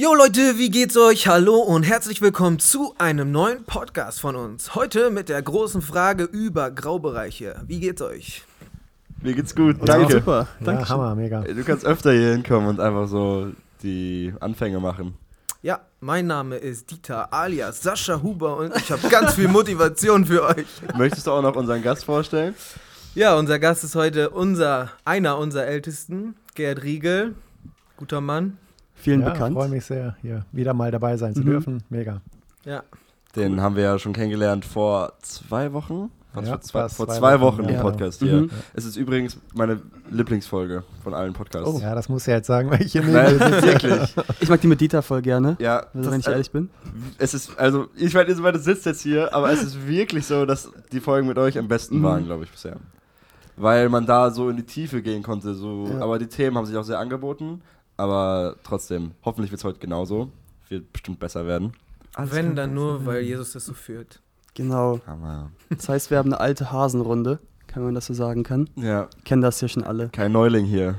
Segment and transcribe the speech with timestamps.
[0.00, 1.26] Jo Leute, wie geht's euch?
[1.26, 4.76] Hallo und herzlich willkommen zu einem neuen Podcast von uns.
[4.76, 7.56] Heute mit der großen Frage über Graubereiche.
[7.66, 8.44] Wie geht's euch?
[9.22, 10.12] Mir geht's gut, Ja, danke.
[10.12, 10.46] super.
[10.60, 10.88] Ja, Danke.
[10.88, 11.40] Hammer, mega.
[11.40, 13.50] Du kannst öfter hier hinkommen und einfach so
[13.82, 15.14] die Anfänge machen.
[15.62, 20.44] Ja, mein Name ist Dieter alias Sascha Huber und ich habe ganz viel Motivation für
[20.44, 20.66] euch.
[20.96, 22.54] Möchtest du auch noch unseren Gast vorstellen?
[23.16, 27.34] Ja, unser Gast ist heute unser, einer unserer Ältesten, Gerd Riegel.
[27.96, 28.58] Guter Mann.
[29.00, 29.54] Vielen ja, bekannt.
[29.54, 31.46] freue mich sehr, hier wieder mal dabei sein zu Mhm.
[31.46, 31.82] dürfen.
[31.90, 32.20] Mega.
[32.64, 32.82] Ja,
[33.36, 36.10] Den haben wir ja schon kennengelernt vor zwei Wochen.
[36.34, 37.82] Was Ja, vor zwei, vor zwei zwei Wochen, Wochen ja, im genau.
[37.90, 38.36] Podcast hier.
[38.42, 38.50] Mhm.
[38.74, 41.68] Es ist übrigens meine Lieblingsfolge von allen Podcasts.
[41.68, 41.78] Oh.
[41.80, 44.14] Ja, das muss ich jetzt sagen, weil ich hier Nein, wirklich.
[44.40, 46.68] Ich mag die mit Dieter voll gerne, Ja, also, das, wenn ich ehrlich bin.
[47.18, 50.70] es ist, also, ich meine, ihr sitzt jetzt hier, aber es ist wirklich so, dass
[50.92, 52.02] die Folgen mit euch am besten Mhm.
[52.02, 52.76] waren, glaube ich, bisher.
[53.56, 56.00] Weil man da so in die Tiefe gehen konnte, so, Ja.
[56.02, 57.62] aber die Themen haben sich auch sehr angeboten,
[57.98, 60.30] aber trotzdem, hoffentlich wird es heute genauso.
[60.70, 61.72] Wird bestimmt besser werden.
[62.16, 64.20] wenn dann nur, weil Jesus das so führt.
[64.54, 65.00] Genau.
[65.06, 65.50] Hammer.
[65.68, 68.68] Das heißt, wir haben eine alte Hasenrunde, kann man das so sagen kann.
[68.76, 70.08] Ja, Kennen das ja schon alle.
[70.08, 70.96] kein Neuling hier.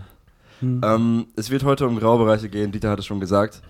[0.61, 0.81] Hm.
[0.83, 3.61] Ähm, es wird heute um Graubereiche gehen, Dieter hat es schon gesagt.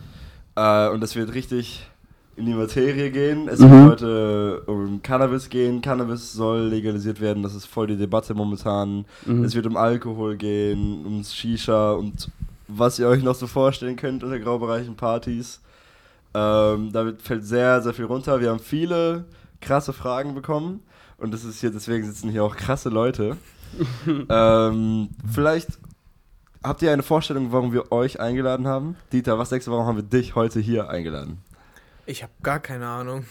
[0.56, 1.88] Äh, und es wird richtig
[2.36, 3.48] in die Materie gehen.
[3.50, 3.72] Es Mhm.
[3.72, 5.82] wird heute um Cannabis gehen.
[5.82, 9.06] Cannabis soll legalisiert werden, das ist voll die Debatte momentan.
[9.26, 9.44] Mhm.
[9.44, 12.30] Es wird um Alkohol gehen, ums Shisha und
[12.70, 15.62] was ihr euch noch so vorstellen könnt unter Graubereichen Partys.
[16.34, 18.40] Ähm, damit fällt sehr, sehr viel runter.
[18.40, 19.26] Wir haben viele
[19.60, 20.84] krasse Fragen bekommen
[21.18, 23.36] und das ist hier, deswegen sitzen hier auch krasse Leute.
[24.30, 25.70] ähm, vielleicht
[26.64, 28.96] habt ihr eine Vorstellung, warum wir euch eingeladen haben?
[29.12, 31.40] Dieter, was denkst du, warum haben wir dich heute hier eingeladen?
[32.06, 33.26] Ich habe gar keine Ahnung.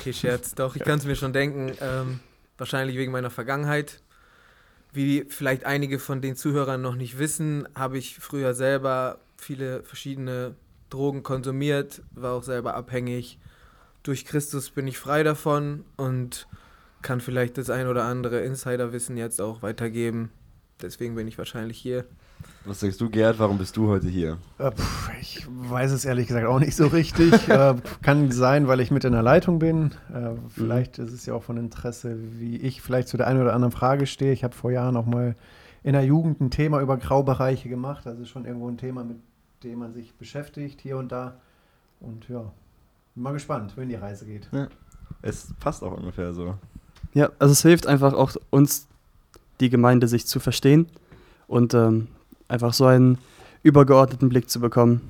[0.00, 0.54] Okay, Scherz.
[0.54, 1.72] Doch, ich kann es mir schon denken.
[1.80, 2.20] Ähm,
[2.58, 4.00] wahrscheinlich wegen meiner Vergangenheit.
[4.96, 10.54] Wie vielleicht einige von den Zuhörern noch nicht wissen, habe ich früher selber viele verschiedene
[10.88, 13.38] Drogen konsumiert, war auch selber abhängig.
[14.04, 16.48] Durch Christus bin ich frei davon und
[17.02, 20.30] kann vielleicht das ein oder andere Insiderwissen jetzt auch weitergeben.
[20.80, 22.06] Deswegen bin ich wahrscheinlich hier.
[22.66, 24.38] Was denkst du, Gerd, warum bist du heute hier?
[24.58, 24.72] Äh,
[25.20, 27.32] ich weiß es ehrlich gesagt auch nicht so richtig.
[27.48, 29.92] äh, kann sein, weil ich mit in der Leitung bin.
[30.12, 33.54] Äh, vielleicht ist es ja auch von Interesse, wie ich vielleicht zu der einen oder
[33.54, 34.32] anderen Frage stehe.
[34.32, 35.36] Ich habe vor Jahren auch mal
[35.84, 38.04] in der Jugend ein Thema über Graubereiche gemacht.
[38.08, 39.18] Also schon irgendwo ein Thema, mit
[39.62, 41.36] dem man sich beschäftigt hier und da.
[42.00, 42.52] Und ja,
[43.14, 44.50] bin mal gespannt, wohin die Reise geht.
[45.22, 46.56] Es passt auch ungefähr so.
[47.14, 48.88] Ja, also es hilft einfach auch uns,
[49.60, 50.86] die Gemeinde, sich zu verstehen
[51.46, 52.08] und ähm,
[52.48, 53.18] einfach so einen
[53.62, 55.00] übergeordneten Blick zu bekommen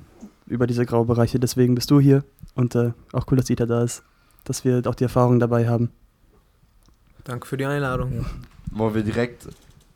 [0.47, 1.39] über diese Graubereiche.
[1.39, 2.23] Deswegen bist du hier
[2.55, 4.03] und äh, auch cool, dass Dieter da ist,
[4.45, 5.91] dass wir auch die Erfahrung dabei haben.
[7.23, 8.25] Danke für die Einladung.
[8.71, 9.49] Wollen wir direkt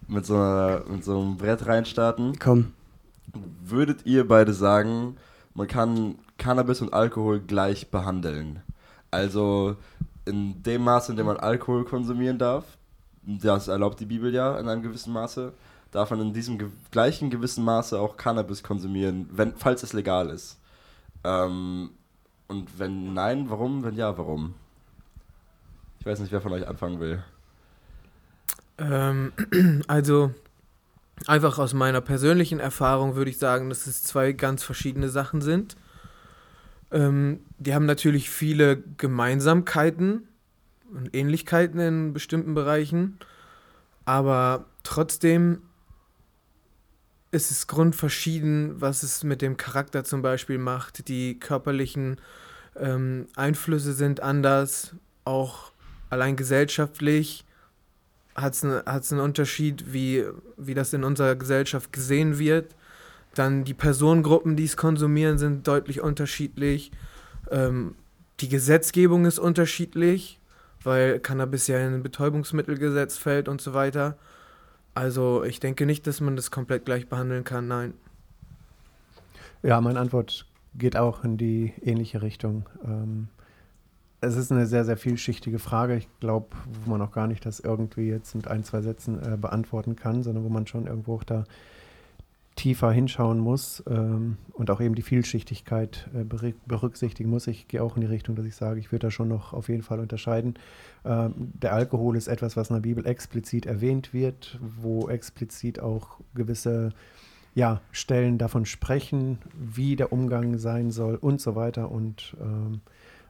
[0.07, 2.37] mit so, einer, mit so einem Brett reinstarten?
[2.37, 2.73] Komm.
[3.63, 5.15] Würdet ihr beide sagen,
[5.53, 8.61] man kann Cannabis und Alkohol gleich behandeln?
[9.09, 9.77] Also
[10.25, 12.65] in dem Maße, in dem man Alkohol konsumieren darf,
[13.23, 15.53] das erlaubt die Bibel ja in einem gewissen Maße,
[15.91, 20.29] darf man in diesem ge gleichen gewissen Maße auch Cannabis konsumieren, wenn, falls es legal
[20.29, 20.57] ist.
[21.23, 21.91] Ähm,
[22.47, 23.83] und wenn nein, warum?
[23.83, 24.55] Wenn ja, warum?
[25.99, 27.23] Ich weiß nicht, wer von euch anfangen will.
[28.77, 29.33] Ähm,
[29.87, 30.33] also,
[31.27, 35.75] einfach aus meiner persönlichen Erfahrung würde ich sagen, dass es zwei ganz verschiedene Sachen sind.
[36.91, 40.27] Ähm, die haben natürlich viele Gemeinsamkeiten
[40.93, 43.19] und Ähnlichkeiten in bestimmten Bereichen,
[44.03, 45.61] aber trotzdem
[47.31, 51.07] ist es grundverschieden, was es mit dem Charakter zum Beispiel macht.
[51.07, 52.19] Die körperlichen
[52.75, 55.71] ähm, Einflüsse sind anders, auch
[56.09, 57.45] allein gesellschaftlich
[58.35, 60.25] hat es einen Unterschied, wie,
[60.57, 62.75] wie das in unserer Gesellschaft gesehen wird.
[63.35, 66.91] Dann die Personengruppen, die es konsumieren, sind deutlich unterschiedlich.
[67.49, 67.95] Ähm,
[68.39, 70.39] die Gesetzgebung ist unterschiedlich,
[70.83, 74.17] weil Cannabis ja in ein Betäubungsmittelgesetz fällt und so weiter.
[74.93, 77.93] Also ich denke nicht, dass man das komplett gleich behandeln kann, nein.
[79.63, 82.65] Ja, meine Antwort geht auch in die ähnliche Richtung.
[82.83, 83.27] Ähm,
[84.21, 85.95] es ist eine sehr, sehr vielschichtige Frage.
[85.95, 86.47] Ich glaube,
[86.83, 90.23] wo man auch gar nicht das irgendwie jetzt mit ein, zwei Sätzen äh, beantworten kann,
[90.23, 91.45] sondern wo man schon irgendwo auch da
[92.55, 97.47] tiefer hinschauen muss ähm, und auch eben die Vielschichtigkeit äh, berü- berücksichtigen muss.
[97.47, 99.69] Ich gehe auch in die Richtung, dass ich sage, ich würde da schon noch auf
[99.69, 100.55] jeden Fall unterscheiden.
[101.05, 106.19] Ähm, der Alkohol ist etwas, was in der Bibel explizit erwähnt wird, wo explizit auch
[106.35, 106.89] gewisse
[107.55, 111.89] ja, Stellen davon sprechen, wie der Umgang sein soll und so weiter.
[111.89, 112.81] Und ähm,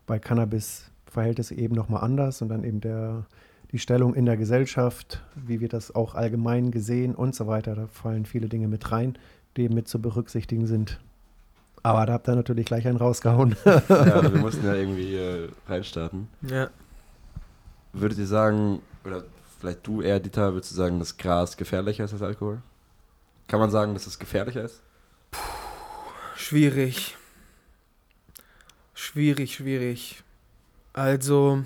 [0.08, 3.26] bei Cannabis verhält es eben nochmal anders und dann eben der,
[3.72, 7.76] die Stellung in der Gesellschaft, wie wird das auch allgemein gesehen und so weiter.
[7.76, 9.18] Da fallen viele Dinge mit rein,
[9.56, 11.00] die eben mit zu berücksichtigen sind.
[11.84, 13.56] Aber da habt ihr natürlich gleich einen rausgehauen.
[13.66, 13.82] ja,
[14.34, 16.28] wir mussten ja irgendwie äh, reinstarten.
[16.48, 16.70] Ja.
[17.94, 19.24] Würdet ihr sagen, oder
[19.60, 22.62] vielleicht du eher, Dieter, würdest du sagen, dass Gras gefährlicher ist als Alkohol?
[23.48, 24.82] Kann man sagen, dass es gefährlicher ist?
[26.36, 27.18] Schwierig.
[28.94, 30.24] Schwierig, schwierig.
[30.94, 31.64] Also,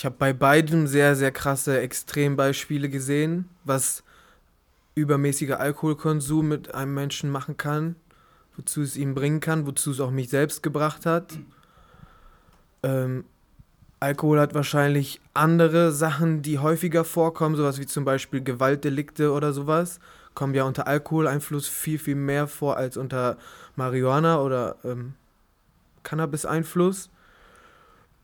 [0.00, 4.02] ich habe bei beidem sehr, sehr krasse Extrembeispiele gesehen, was
[4.94, 7.96] übermäßiger Alkoholkonsum mit einem Menschen machen kann,
[8.56, 11.38] wozu es ihn bringen kann, wozu es auch mich selbst gebracht hat.
[12.82, 13.26] Ähm,
[14.00, 20.00] Alkohol hat wahrscheinlich andere Sachen, die häufiger vorkommen, sowas wie zum Beispiel Gewaltdelikte oder sowas,
[20.32, 23.36] kommen ja unter Alkoholeinfluss viel, viel mehr vor als unter
[23.76, 25.12] Marihuana oder ähm,
[26.04, 27.10] Cannabis-Einfluss.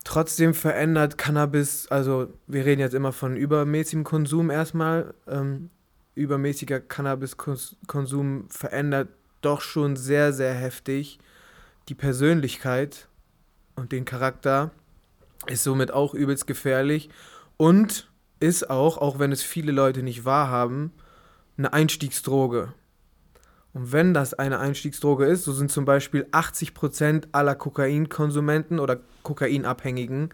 [0.07, 5.69] Trotzdem verändert Cannabis, also wir reden jetzt immer von übermäßigem Konsum erstmal, ähm,
[6.15, 9.09] übermäßiger Cannabiskonsum verändert
[9.41, 11.19] doch schon sehr, sehr heftig
[11.89, 13.09] die Persönlichkeit
[13.75, 14.71] und den Charakter,
[15.49, 17.11] ist somit auch übelst gefährlich
[17.57, 18.09] und
[18.39, 20.93] ist auch, auch wenn es viele Leute nicht wahrhaben,
[21.59, 22.73] eine Einstiegsdroge.
[23.77, 30.31] Und wenn das eine Einstiegsdroge ist, so sind zum Beispiel 80% aller Kokainkonsumenten oder Kokainabhängigen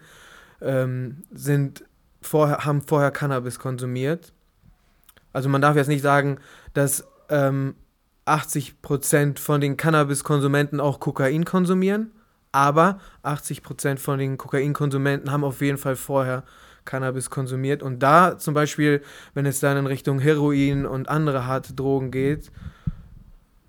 [0.61, 1.83] ähm, sind
[2.21, 4.31] vorher, haben vorher Cannabis konsumiert.
[5.33, 6.37] Also man darf jetzt nicht sagen,
[6.73, 7.75] dass ähm,
[8.25, 12.13] 80% von den Cannabiskonsumenten auch Kokain konsumieren,
[12.53, 16.45] aber 80% von den Kokainkonsumenten haben auf jeden Fall vorher
[16.85, 17.83] Cannabis konsumiert.
[17.83, 19.01] Und da zum Beispiel,
[19.33, 22.49] wenn es dann in Richtung Heroin und andere harte Drogen geht,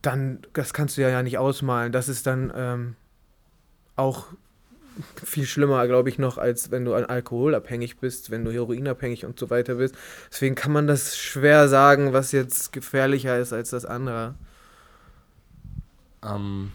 [0.06, 1.92] dann, das kannst du ja, nicht ausmalen.
[1.92, 2.96] Das ist dann ähm,
[3.96, 4.26] auch
[5.24, 7.60] viel schlimmer, glaube ich, noch, als wenn du an Alkohol
[8.00, 9.94] bist, wenn du heroinabhängig und so weiter bist.
[10.30, 14.34] Deswegen kann man das schwer sagen, was jetzt gefährlicher ist als das andere.
[16.22, 16.72] Ähm,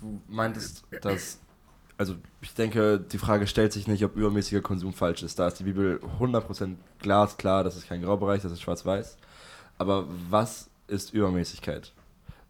[0.00, 1.38] du meintest, dass,
[1.98, 5.38] also ich denke, die Frage stellt sich nicht, ob übermäßiger Konsum falsch ist.
[5.38, 9.18] Da ist die Bibel 100% glasklar, das ist kein Graubereich, das ist schwarz-weiß.
[9.78, 11.92] Aber was ist Übermäßigkeit?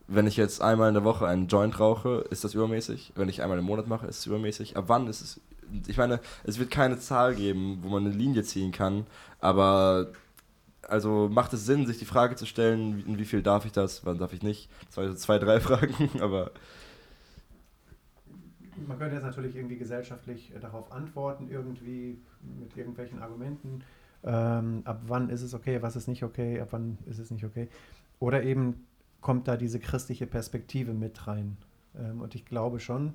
[0.08, 3.12] Wenn ich jetzt einmal in der Woche einen Joint rauche, ist das übermäßig.
[3.16, 4.76] Wenn ich einmal im Monat mache, ist es übermäßig.
[4.76, 5.40] Ab wann ist es.
[5.88, 9.04] Ich meine, es wird keine Zahl geben, wo man eine Linie ziehen kann,
[9.40, 10.12] aber
[10.88, 14.04] also macht es Sinn, sich die Frage zu stellen, in wie viel darf ich das,
[14.04, 14.70] wann darf ich nicht?
[14.86, 16.52] Das waren so zwei, drei Fragen, aber.
[18.86, 22.20] Man könnte jetzt natürlich irgendwie gesellschaftlich äh, darauf antworten, irgendwie
[22.60, 23.82] mit irgendwelchen Argumenten.
[24.22, 27.44] Ähm, ab wann ist es okay, was ist nicht okay, ab wann ist es nicht
[27.44, 27.68] okay.
[28.18, 28.86] Oder eben
[29.26, 31.56] kommt da diese christliche Perspektive mit rein.
[31.98, 33.14] Ähm, und ich glaube schon,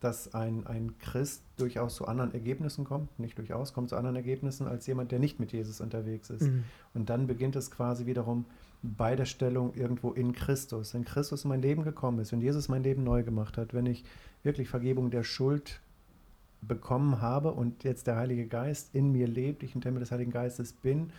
[0.00, 4.66] dass ein, ein Christ durchaus zu anderen Ergebnissen kommt, nicht durchaus, kommt zu anderen Ergebnissen
[4.66, 6.48] als jemand, der nicht mit Jesus unterwegs ist.
[6.48, 6.64] Mhm.
[6.94, 8.44] Und dann beginnt es quasi wiederum
[8.82, 10.94] bei der Stellung irgendwo in Christus.
[10.94, 13.86] Wenn Christus in mein Leben gekommen ist, wenn Jesus mein Leben neu gemacht hat, wenn
[13.86, 14.02] ich
[14.42, 15.80] wirklich Vergebung der Schuld
[16.60, 20.32] bekommen habe und jetzt der Heilige Geist in mir lebt, ich ein Tempel des Heiligen
[20.32, 21.12] Geistes bin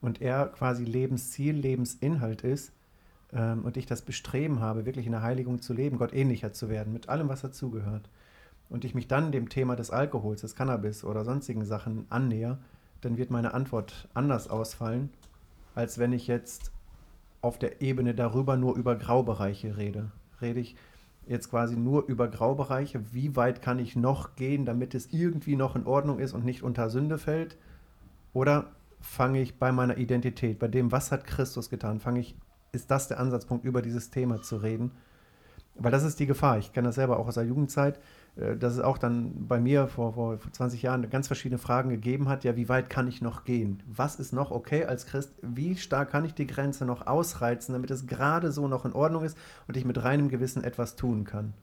[0.00, 2.70] und er quasi Lebensziel, Lebensinhalt ist
[3.32, 6.68] ähm, und ich das Bestreben habe, wirklich in der Heiligung zu leben, Gott ähnlicher zu
[6.68, 8.08] werden, mit allem, was dazugehört,
[8.70, 12.58] und ich mich dann dem Thema des Alkohols, des Cannabis oder sonstigen Sachen annäher,
[13.00, 15.10] dann wird meine Antwort anders ausfallen,
[15.74, 16.72] als wenn ich jetzt
[17.40, 20.10] auf der Ebene darüber nur über Graubereiche rede.
[20.40, 20.76] Rede ich
[21.26, 25.76] jetzt quasi nur über Graubereiche, wie weit kann ich noch gehen, damit es irgendwie noch
[25.76, 27.56] in Ordnung ist und nicht unter Sünde fällt?
[28.32, 32.34] Oder fange ich bei meiner Identität, bei dem, was hat Christus getan, fange ich,
[32.72, 34.92] ist das der Ansatzpunkt, über dieses Thema zu reden?
[35.74, 36.58] Weil das ist die Gefahr.
[36.58, 38.00] Ich kenne das selber auch aus der Jugendzeit.
[38.38, 42.28] Äh, dass es auch dann bei mir vor, vor 20 Jahren ganz verschiedene Fragen gegeben
[42.28, 42.44] hat.
[42.44, 43.82] Ja, wie weit kann ich noch gehen?
[43.86, 45.32] Was ist noch okay als Christ?
[45.42, 49.24] Wie stark kann ich die Grenze noch ausreizen, damit es gerade so noch in Ordnung
[49.24, 51.54] ist und ich mit reinem Gewissen etwas tun kann?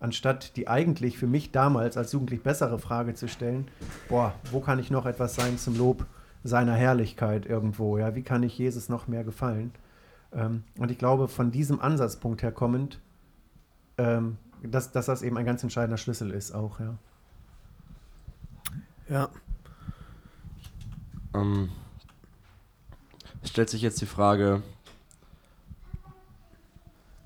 [0.00, 3.68] Anstatt die eigentlich für mich damals als Jugendlich bessere Frage zu stellen,
[4.08, 6.04] boah, wo kann ich noch etwas sein zum Lob
[6.42, 7.96] seiner Herrlichkeit irgendwo?
[7.96, 9.72] Ja, wie kann ich Jesus noch mehr gefallen?
[10.34, 13.00] Ähm, und ich glaube, von diesem Ansatzpunkt her kommend,
[13.98, 16.98] ähm, dass, dass das eben ein ganz entscheidender Schlüssel ist auch, ja.
[19.08, 19.28] Ja.
[21.34, 21.70] Ähm,
[23.44, 24.62] stellt sich jetzt die Frage,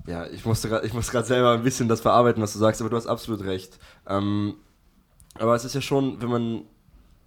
[0.05, 2.81] ja, ich musste grad, ich muss gerade selber ein bisschen das verarbeiten, was du sagst,
[2.81, 3.79] aber du hast absolut recht.
[4.07, 4.55] Ähm,
[5.35, 6.63] aber es ist ja schon, wenn man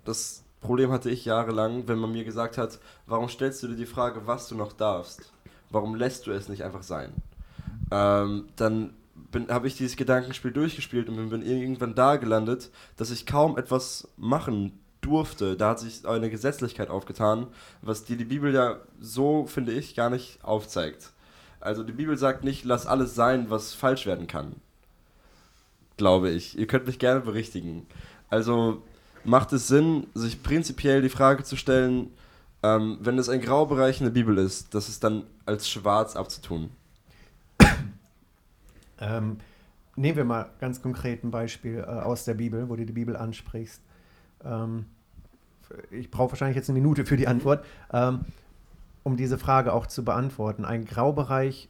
[0.04, 3.86] das Problem hatte ich jahrelang, wenn man mir gesagt hat, warum stellst du dir die
[3.86, 5.32] Frage, was du noch darfst?
[5.72, 7.12] Warum lässt du es nicht einfach sein?
[7.90, 8.94] Ähm, dann
[9.48, 14.78] habe ich dieses Gedankenspiel durchgespielt und bin irgendwann da gelandet, dass ich kaum etwas machen
[15.00, 15.56] durfte.
[15.56, 17.46] Da hat sich eine Gesetzlichkeit aufgetan,
[17.80, 21.10] was dir die Bibel ja so, finde ich, gar nicht aufzeigt.
[21.60, 24.56] Also die Bibel sagt nicht, lass alles sein, was falsch werden kann.
[25.96, 26.58] Glaube ich.
[26.58, 27.86] Ihr könnt mich gerne berichtigen.
[28.30, 28.82] Also
[29.24, 32.10] macht es Sinn, sich prinzipiell die Frage zu stellen,
[32.62, 36.70] ähm, wenn es ein Graubereich in der Bibel ist, das ist dann als schwarz abzutun.
[39.00, 39.38] Ähm,
[39.96, 43.16] nehmen wir mal ganz konkret ein Beispiel äh, aus der Bibel, wo du die Bibel
[43.16, 43.82] ansprichst.
[44.44, 44.86] Ähm,
[45.90, 48.20] ich brauche wahrscheinlich jetzt eine Minute für die Antwort, ähm,
[49.02, 50.64] um diese Frage auch zu beantworten.
[50.64, 51.68] Ein Graubereich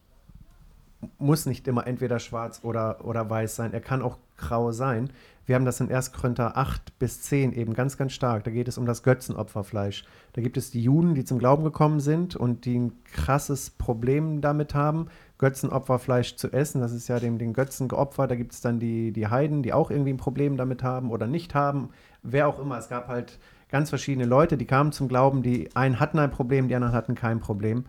[1.18, 3.72] muss nicht immer entweder schwarz oder, oder weiß sein.
[3.72, 5.10] Er kann auch grau sein.
[5.44, 6.12] Wir haben das in 1.
[6.12, 8.44] Korinther 8 bis 10 eben ganz, ganz stark.
[8.44, 10.04] Da geht es um das Götzenopferfleisch.
[10.34, 14.40] Da gibt es die Juden, die zum Glauben gekommen sind und die ein krasses Problem
[14.40, 15.06] damit haben,
[15.38, 16.80] Götzenopferfleisch zu essen.
[16.80, 18.30] Das ist ja dem den Götzen geopfert.
[18.30, 21.26] Da gibt es dann die, die Heiden, die auch irgendwie ein Problem damit haben oder
[21.26, 21.88] nicht haben.
[22.22, 22.78] Wer auch immer.
[22.78, 25.42] Es gab halt ganz verschiedene Leute, die kamen zum Glauben.
[25.42, 27.86] Die einen hatten ein Problem, die anderen hatten kein Problem.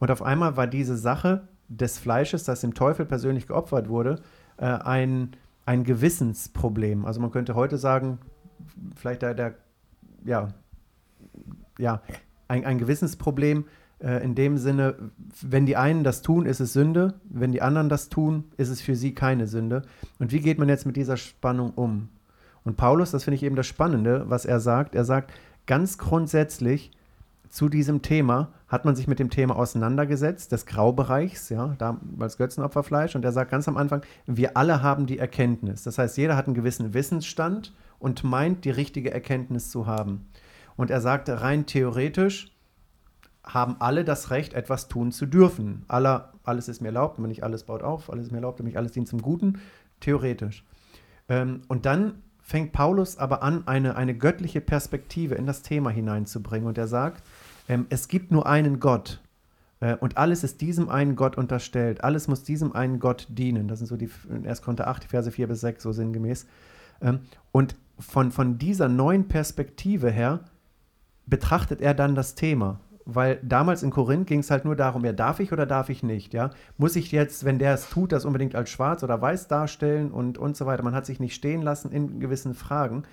[0.00, 4.20] Und auf einmal war diese Sache des Fleisches, das dem Teufel persönlich geopfert wurde,
[4.56, 5.36] äh, ein,
[5.66, 7.04] ein Gewissensproblem.
[7.04, 8.18] Also man könnte heute sagen,
[8.94, 9.54] vielleicht der, der
[10.24, 10.48] ja,
[11.78, 12.00] ja,
[12.48, 13.66] ein, ein Gewissensproblem
[13.98, 15.10] äh, in dem Sinne,
[15.42, 18.80] wenn die einen das tun, ist es Sünde, wenn die anderen das tun, ist es
[18.80, 19.82] für sie keine Sünde.
[20.18, 22.08] Und wie geht man jetzt mit dieser Spannung um?
[22.64, 25.32] Und Paulus, das finde ich eben das Spannende, was er sagt, er sagt,
[25.66, 26.90] ganz grundsätzlich
[27.50, 33.14] zu diesem Thema hat man sich mit dem Thema auseinandergesetzt, des Graubereichs, ja, damals Götzenopferfleisch.
[33.14, 35.82] Und er sagt ganz am Anfang, wir alle haben die Erkenntnis.
[35.82, 40.26] Das heißt, jeder hat einen gewissen Wissensstand und meint, die richtige Erkenntnis zu haben.
[40.76, 42.52] Und er sagte, rein theoretisch
[43.44, 45.84] haben alle das Recht, etwas tun zu dürfen.
[45.88, 48.66] Aller, alles ist mir erlaubt, wenn nicht alles baut auf, alles ist mir erlaubt, wenn
[48.66, 49.60] nicht alles dient zum Guten,
[50.00, 50.64] theoretisch.
[51.28, 56.68] Ähm, und dann fängt Paulus aber an, eine, eine göttliche Perspektive in das Thema hineinzubringen.
[56.68, 57.24] Und er sagt,
[57.68, 59.20] ähm, es gibt nur einen Gott.
[59.80, 62.04] Äh, und alles ist diesem einen Gott unterstellt.
[62.04, 63.68] Alles muss diesem einen Gott dienen.
[63.68, 64.10] Das sind so die
[64.44, 64.62] 1.
[64.62, 66.46] Korinther 8, Verse 4 bis 6, so sinngemäß.
[67.00, 67.20] Ähm,
[67.52, 70.40] und von, von dieser neuen Perspektive her
[71.26, 72.80] betrachtet er dann das Thema.
[73.08, 76.02] Weil damals in Korinth ging es halt nur darum, ja, darf ich oder darf ich
[76.02, 76.50] nicht, ja?
[76.76, 80.38] Muss ich jetzt, wenn der es tut, das unbedingt als schwarz oder weiß darstellen und,
[80.38, 80.82] und so weiter.
[80.82, 83.04] Man hat sich nicht stehen lassen in gewissen Fragen.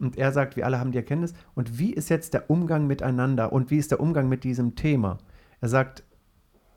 [0.00, 1.34] Und er sagt, wir alle haben die Erkenntnis.
[1.54, 5.18] Und wie ist jetzt der Umgang miteinander und wie ist der Umgang mit diesem Thema?
[5.60, 6.04] Er sagt,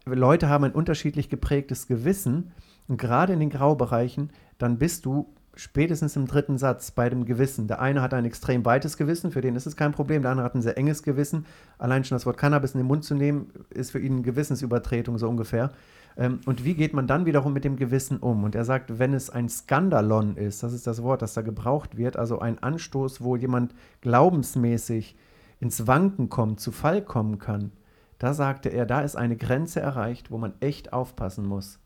[0.06, 2.52] Leute haben ein unterschiedlich geprägtes Gewissen
[2.88, 7.68] und gerade in den Graubereichen, dann bist du spätestens im dritten Satz bei dem Gewissen.
[7.68, 10.46] Der eine hat ein extrem weites Gewissen, für den ist es kein Problem, der andere
[10.46, 11.46] hat ein sehr enges Gewissen.
[11.78, 15.18] Allein schon das Wort Cannabis in den Mund zu nehmen, ist für ihn eine Gewissensübertretung
[15.18, 15.72] so ungefähr.
[16.18, 18.44] Ähm, und wie geht man dann wiederum mit dem Gewissen um?
[18.44, 21.98] Und er sagt, wenn es ein Skandalon ist, das ist das Wort, das da gebraucht
[21.98, 25.16] wird, also ein Anstoß, wo jemand glaubensmäßig
[25.60, 27.72] ins Wanken kommt, zu Fall kommen kann,
[28.20, 31.80] da sagte er, da ist eine Grenze erreicht, wo man echt aufpassen muss.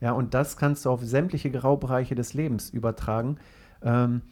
[0.00, 3.38] Ja, und das kannst du auf sämtliche Graubereiche des Lebens übertragen.
[3.82, 4.22] Ähm,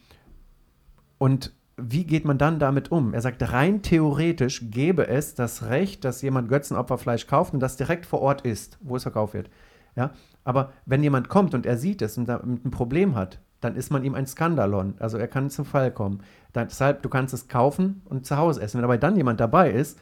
[1.17, 3.13] und wie geht man dann damit um?
[3.13, 8.05] Er sagt, rein theoretisch gäbe es das Recht, dass jemand Götzenopferfleisch kauft und das direkt
[8.05, 9.49] vor Ort ist, wo es verkauft wird.
[9.95, 10.11] Ja?
[10.43, 13.91] Aber wenn jemand kommt und er sieht es und damit ein Problem hat, dann ist
[13.91, 14.95] man ihm ein Skandalon.
[14.99, 16.21] Also er kann zum Fall kommen.
[16.55, 18.77] Deshalb, du kannst es kaufen und zu Hause essen.
[18.77, 19.99] Wenn aber dann jemand dabei ist,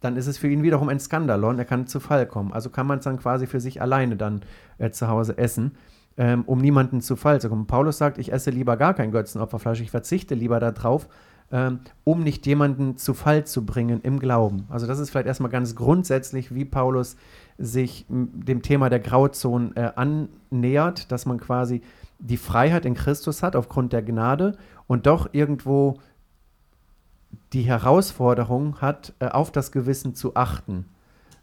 [0.00, 1.58] dann ist es für ihn wiederum ein Skandalon.
[1.58, 2.52] Er kann zu Fall kommen.
[2.52, 4.42] Also kann man es dann quasi für sich alleine dann
[4.78, 5.72] äh, zu Hause essen
[6.16, 7.66] ähm, um niemanden zu Fall zu kommen.
[7.66, 11.08] Paulus sagt, ich esse lieber gar kein Götzenopferfleisch, ich verzichte lieber darauf,
[11.52, 14.64] ähm, um nicht jemanden zu Fall zu bringen im Glauben.
[14.68, 17.16] Also das ist vielleicht erstmal ganz grundsätzlich, wie Paulus
[17.58, 21.82] sich dem Thema der Grauzonen äh, annähert, dass man quasi
[22.18, 24.56] die Freiheit in Christus hat aufgrund der Gnade
[24.86, 25.98] und doch irgendwo
[27.52, 30.86] die Herausforderung hat, äh, auf das Gewissen zu achten.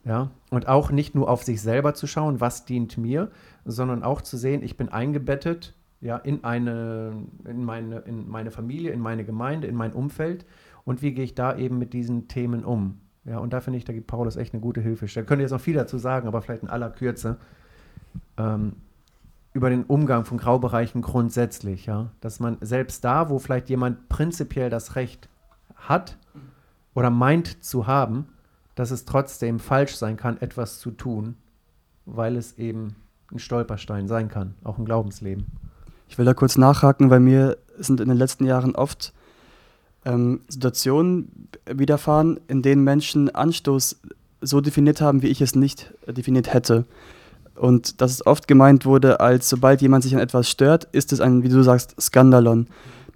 [0.06, 3.32] Ja, und auch nicht nur auf sich selber zu schauen, was dient mir,
[3.65, 7.13] sondern auch zu sehen, ich bin eingebettet ja, in, eine,
[7.46, 10.46] in, meine, in meine Familie, in meine Gemeinde, in mein Umfeld
[10.84, 13.00] und wie gehe ich da eben mit diesen Themen um.
[13.25, 15.05] Ja, und da finde ich, da gibt Paulus echt eine gute Hilfe.
[15.05, 17.38] Da könnte jetzt noch viel dazu sagen, aber vielleicht in aller Kürze.
[18.38, 18.74] Ähm,
[19.53, 24.70] über den Umgang von Graubereichen grundsätzlich, ja, dass man selbst da, wo vielleicht jemand prinzipiell
[24.70, 25.29] das Recht
[25.75, 26.17] hat
[26.96, 28.27] oder meint zu haben,
[28.75, 31.36] dass es trotzdem falsch sein kann, etwas zu tun,
[32.05, 32.96] weil es eben
[33.32, 35.46] ein Stolperstein sein kann, auch im Glaubensleben.
[36.08, 39.13] Ich will da kurz nachhaken, weil mir sind in den letzten Jahren oft
[40.06, 44.00] ähm, Situationen widerfahren, in denen Menschen Anstoß
[44.42, 46.86] so definiert haben, wie ich es nicht definiert hätte.
[47.56, 51.22] Und dass es oft gemeint wurde, als sobald jemand sich an etwas stört, ist es
[51.22, 52.68] ein, wie du sagst, Skandalon.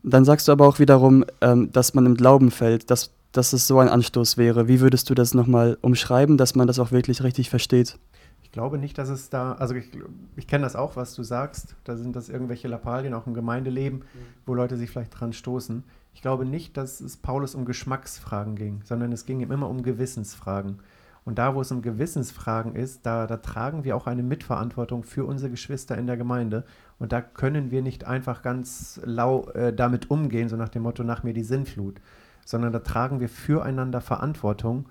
[0.04, 3.68] Dann sagst du aber auch wiederum, ähm, dass man im Glauben fällt, dass, dass es
[3.68, 4.68] so ein Anstoß wäre.
[4.68, 7.98] Wie würdest du das nochmal umschreiben, dass man das auch wirklich richtig versteht?
[8.58, 9.92] Glaube nicht, dass es da, also ich,
[10.36, 11.76] ich kenne das auch, was du sagst.
[11.84, 14.02] Da sind das irgendwelche Lappalien auch im Gemeindeleben,
[14.48, 15.84] wo Leute sich vielleicht dran stoßen.
[16.16, 19.84] Ich glaube nicht, dass es Paulus um Geschmacksfragen ging, sondern es ging ihm immer um
[19.84, 20.80] Gewissensfragen.
[21.24, 25.26] Und da, wo es um Gewissensfragen ist, da, da tragen wir auch eine Mitverantwortung für
[25.26, 26.64] unsere Geschwister in der Gemeinde.
[26.98, 31.04] Und da können wir nicht einfach ganz lau äh, damit umgehen, so nach dem Motto,
[31.04, 32.02] nach mir die Sinnflut,
[32.44, 34.88] sondern da tragen wir füreinander Verantwortung.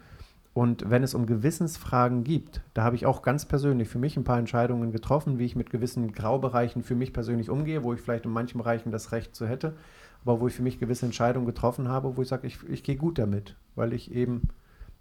[0.57, 4.25] Und wenn es um Gewissensfragen gibt, da habe ich auch ganz persönlich für mich ein
[4.25, 8.25] paar Entscheidungen getroffen, wie ich mit gewissen Graubereichen für mich persönlich umgehe, wo ich vielleicht
[8.25, 9.75] in manchen Bereichen das Recht zu hätte,
[10.25, 12.97] aber wo ich für mich gewisse Entscheidungen getroffen habe, wo ich sage, ich, ich gehe
[12.97, 14.49] gut damit, weil ich eben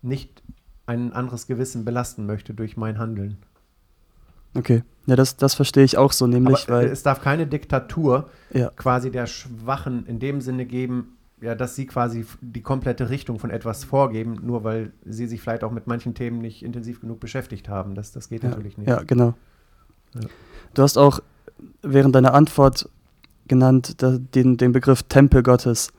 [0.01, 0.43] nicht
[0.87, 3.37] ein anderes Gewissen belasten möchte durch mein Handeln.
[4.57, 6.87] Okay, ja, das, das verstehe ich auch so, nämlich, Aber weil.
[6.87, 8.71] es darf keine Diktatur Ja.
[8.75, 13.49] quasi der Schwachen in dem Sinne geben, ja, dass sie quasi die komplette Richtung von
[13.49, 17.67] etwas vorgeben, nur weil sie sich vielleicht auch mit manchen Themen nicht intensiv genug beschäftigt
[17.69, 17.95] haben.
[17.95, 18.87] Das, das geht Ja, natürlich nicht.
[18.87, 19.33] ja, genau.
[20.13, 20.21] Ja.
[20.73, 21.19] Du hast auch
[21.81, 22.89] während deiner Antwort
[23.47, 25.91] genannt da, den, den Begriff Tempel Gottes.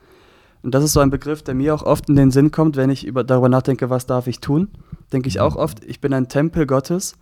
[0.63, 2.89] Und das ist so ein Begriff, der mir auch oft in den Sinn kommt, wenn
[2.89, 4.69] ich über, darüber nachdenke, was darf ich tun.
[5.13, 7.15] Denke ich auch oft, ich bin ein Tempel Gottes.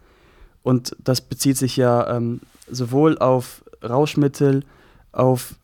[0.64, 2.40] Und das bezieht sich ja ähm,
[2.72, 4.64] sowohl auf Rauschmittel,
[5.12, 5.56] auf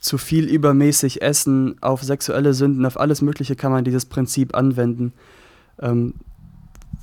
[0.00, 5.12] zu viel übermäßig Essen, auf sexuelle Sünden, auf alles Mögliche kann man dieses Prinzip anwenden.
[5.78, 6.14] Ähm,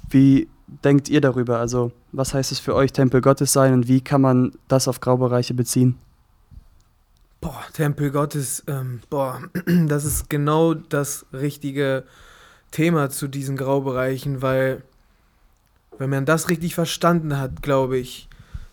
[0.10, 0.48] wie
[0.84, 1.60] denkt ihr darüber?
[1.60, 5.00] Also, was heißt es für euch, Tempel Gottes sein und wie kann man das auf
[5.00, 5.96] Graubereiche beziehen?
[7.40, 9.42] Boah, Tempel Gottes, ähm, boah,
[9.88, 12.04] das ist genau das richtige
[12.72, 14.82] Thema zu diesen Graubereichen, weil
[16.00, 18.28] wenn man das richtig verstanden hat, glaube ich,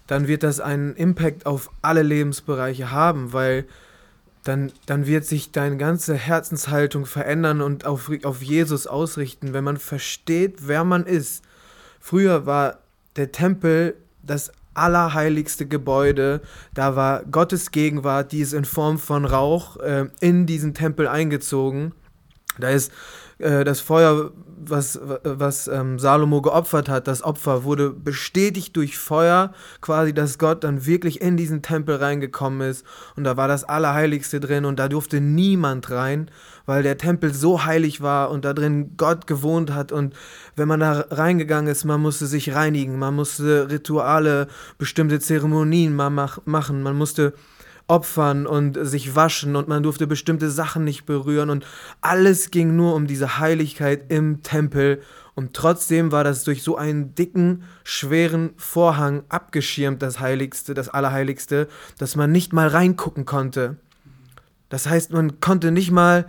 [0.06, 3.66] dann wird das einen Impact auf alle Lebensbereiche haben, weil
[4.44, 9.78] dann, dann wird sich deine ganze Herzenshaltung verändern und auf, auf Jesus ausrichten, wenn man
[9.78, 11.42] versteht, wer man ist.
[11.98, 12.78] Früher war
[13.16, 16.40] der Tempel das allerheiligste Gebäude,
[16.74, 21.92] da war Gottes Gegenwart, die ist in Form von Rauch äh, in diesen Tempel eingezogen.
[22.58, 22.92] Da ist
[23.44, 24.32] äh, das Feuer,
[24.66, 30.64] was, was ähm, Salomo geopfert hat, das Opfer wurde bestätigt durch Feuer, quasi, dass Gott
[30.64, 32.86] dann wirklich in diesen Tempel reingekommen ist.
[33.16, 36.30] Und da war das Allerheiligste drin und da durfte niemand rein,
[36.64, 39.92] weil der Tempel so heilig war und da drin Gott gewohnt hat.
[39.92, 40.14] Und
[40.56, 46.82] wenn man da reingegangen ist, man musste sich reinigen, man musste Rituale, bestimmte Zeremonien machen,
[46.82, 47.34] man musste
[47.86, 51.66] opfern und sich waschen und man durfte bestimmte Sachen nicht berühren und
[52.00, 55.02] alles ging nur um diese Heiligkeit im Tempel.
[55.34, 61.68] Und trotzdem war das durch so einen dicken, schweren Vorhang abgeschirmt, das Heiligste, das Allerheiligste,
[61.98, 63.76] dass man nicht mal reingucken konnte.
[64.68, 66.26] Das heißt, man konnte nicht mal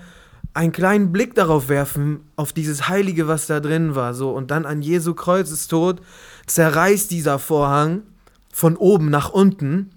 [0.54, 4.66] einen kleinen Blick darauf werfen, auf dieses Heilige, was da drin war, so und dann
[4.66, 6.02] an Jesu Kreuzestod
[6.48, 8.04] zerreißt dieser Vorhang
[8.52, 9.92] von oben nach unten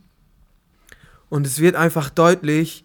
[1.28, 2.84] und es wird einfach deutlich,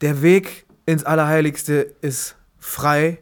[0.00, 3.18] der Weg ins Allerheiligste ist frei.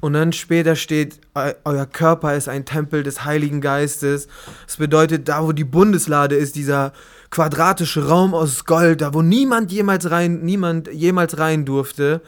[0.00, 4.28] Und dann später steht, eu- euer Körper ist ein Tempel des Heiligen Geistes.
[4.66, 6.94] Das bedeutet, da wo die Bundeslade ist, dieser
[7.28, 12.22] quadratische Raum aus Gold, da wo niemand jemals rein, niemand jemals rein durfte,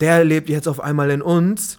[0.00, 1.78] der lebt jetzt auf einmal in uns.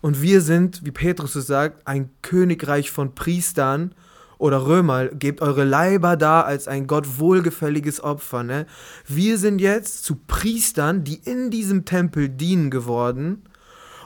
[0.00, 3.94] Und wir sind, wie Petrus es sagt, ein Königreich von Priestern
[4.38, 8.42] oder Römer, gebt eure Leiber da als ein Gott wohlgefälliges Opfer.
[8.42, 8.66] Ne?
[9.06, 13.44] Wir sind jetzt zu Priestern, die in diesem Tempel dienen geworden.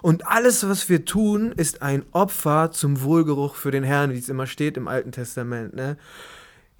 [0.02, 4.28] Und alles, was wir tun, ist ein Opfer zum Wohlgeruch für den Herrn, wie es
[4.28, 5.74] immer steht im Alten Testament.
[5.74, 5.96] Ne?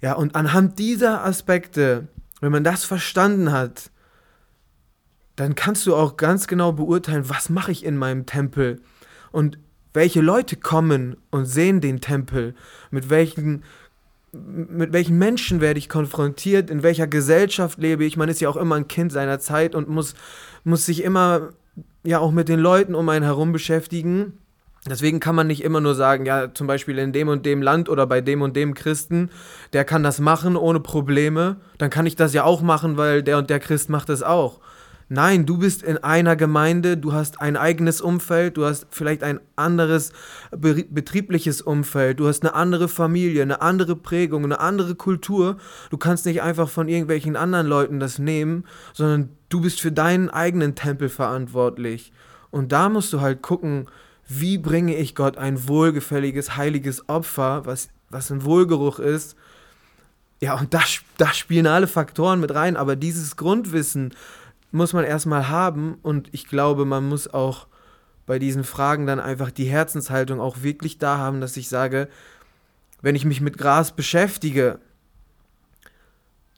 [0.01, 2.07] Ja, und anhand dieser Aspekte,
[2.39, 3.91] wenn man das verstanden hat,
[5.35, 8.81] dann kannst du auch ganz genau beurteilen, was mache ich in meinem Tempel
[9.31, 9.57] und
[9.93, 12.55] welche Leute kommen und sehen den Tempel,
[12.89, 13.63] mit welchen
[14.33, 18.15] mit welchen Menschen werde ich konfrontiert, in welcher Gesellschaft lebe ich.
[18.15, 20.15] Man ist ja auch immer ein Kind seiner Zeit und muss,
[20.63, 21.49] muss sich immer
[22.03, 24.37] ja auch mit den Leuten um einen herum beschäftigen.
[24.89, 27.87] Deswegen kann man nicht immer nur sagen, ja, zum Beispiel in dem und dem Land
[27.87, 29.29] oder bei dem und dem Christen,
[29.73, 31.57] der kann das machen ohne Probleme.
[31.77, 34.59] Dann kann ich das ja auch machen, weil der und der Christ macht das auch.
[35.13, 39.41] Nein, du bist in einer Gemeinde, du hast ein eigenes Umfeld, du hast vielleicht ein
[39.57, 40.13] anderes
[40.55, 45.57] be betriebliches Umfeld, du hast eine andere Familie, eine andere Prägung, eine andere Kultur.
[45.89, 50.29] Du kannst nicht einfach von irgendwelchen anderen Leuten das nehmen, sondern du bist für deinen
[50.29, 52.13] eigenen Tempel verantwortlich.
[52.49, 53.89] Und da musst du halt gucken,
[54.29, 59.35] wie bringe ich Gott ein wohlgefälliges, heiliges Opfer, was, was ein Wohlgeruch ist.
[60.39, 60.79] Ja, und da,
[61.17, 64.13] da spielen alle Faktoren mit rein, aber dieses Grundwissen,
[64.71, 67.67] muss man erstmal haben und ich glaube, man muss auch
[68.25, 72.07] bei diesen Fragen dann einfach die Herzenshaltung auch wirklich da haben, dass ich sage,
[73.01, 74.79] wenn ich mich mit Gras beschäftige,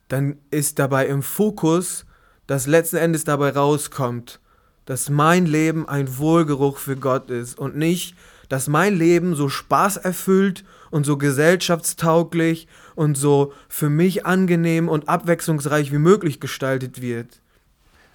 [0.08, 2.04] dann ist dabei im Fokus,
[2.46, 4.40] dass letzten Endes dabei rauskommt,
[4.84, 8.14] dass mein Leben ein Wohlgeruch für Gott ist und nicht,
[8.48, 15.90] dass mein Leben so spaßerfüllt und so gesellschaftstauglich und so für mich angenehm und abwechslungsreich
[15.90, 17.40] wie möglich gestaltet wird.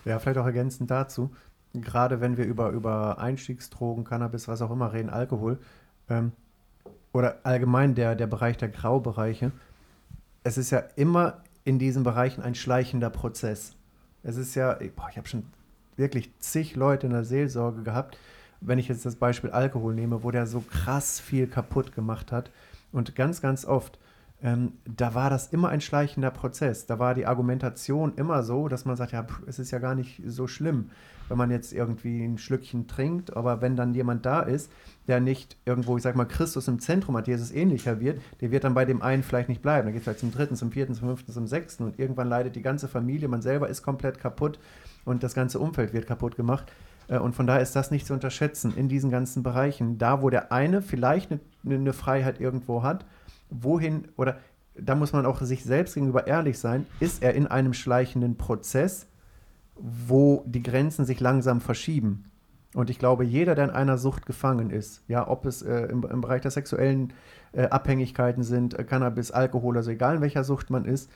[0.10, 1.30] Ja, vielleicht auch ergänzend dazu,
[1.74, 5.60] gerade wenn wir über, über Einstiegsdrogen, Cannabis, was auch immer reden, Alkohol
[6.10, 6.32] ähm,
[7.14, 9.52] oder allgemein der, der Bereich der Graubereiche,
[10.44, 13.76] es ist ja immer in diesen Bereichen ein schleichender Prozess.
[14.24, 15.44] Es ist ja, boah, ich habe schon
[15.96, 18.18] wirklich zig Leute in der Seelsorge gehabt,
[18.62, 22.50] wenn ich jetzt das Beispiel Alkohol nehme, wo der so krass viel kaputt gemacht hat.
[22.92, 24.00] Und ganz, ganz oft,
[24.42, 26.86] ähm, da war das immer ein schleichender Prozess.
[26.86, 29.96] Da war die Argumentation immer so, dass man sagt, ja, pff, es ist ja gar
[29.96, 30.92] nicht so schlimm,
[31.28, 33.36] wenn man jetzt irgendwie ein Schlückchen trinkt.
[33.36, 34.72] Aber wenn dann jemand da ist,
[35.08, 38.64] der nicht irgendwo, ich sag mal, Christus im Zentrum hat, Jesus ähnlicher wird, der wird
[38.64, 39.88] dann bei dem einen vielleicht nicht bleiben.
[39.88, 42.56] Dann geht es vielleicht zum dritten, zum vierten, zum fünften, zum sechsten und irgendwann leidet
[42.56, 44.58] die ganze Familie, man selber ist komplett kaputt
[45.04, 46.72] und das ganze Umfeld wird kaputt gemacht.
[47.10, 49.98] Äh, und von daher ist das nicht zu unterschätzen in diesen ganzen Bereichen.
[49.98, 53.06] Da, wo der eine vielleicht eine, eine Freiheit irgendwo hat,
[53.50, 54.38] wohin, oder
[54.76, 59.08] da muss man auch sich selbst gegenüber ehrlich sein, ist er in einem schleichenden Prozess,
[59.76, 62.26] wo die Grenzen sich langsam verschieben.
[62.76, 66.04] Und ich glaube, jeder, der in einer Sucht gefangen ist, ja, ob es äh, im,
[66.04, 67.14] im, Bereich der sexuellen
[67.52, 71.10] äh, Abhängigkeiten sind, äh, Cannabis, Alkohol, also egal in welcher Sucht man ist,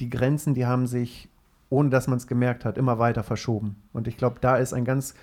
[0.00, 1.28] die Grenzen, die haben sich,
[1.70, 3.76] ohne dass man es gemerkt hat, immer weiter verschoben.
[3.92, 5.14] Und ich glaube, da ist ein ganz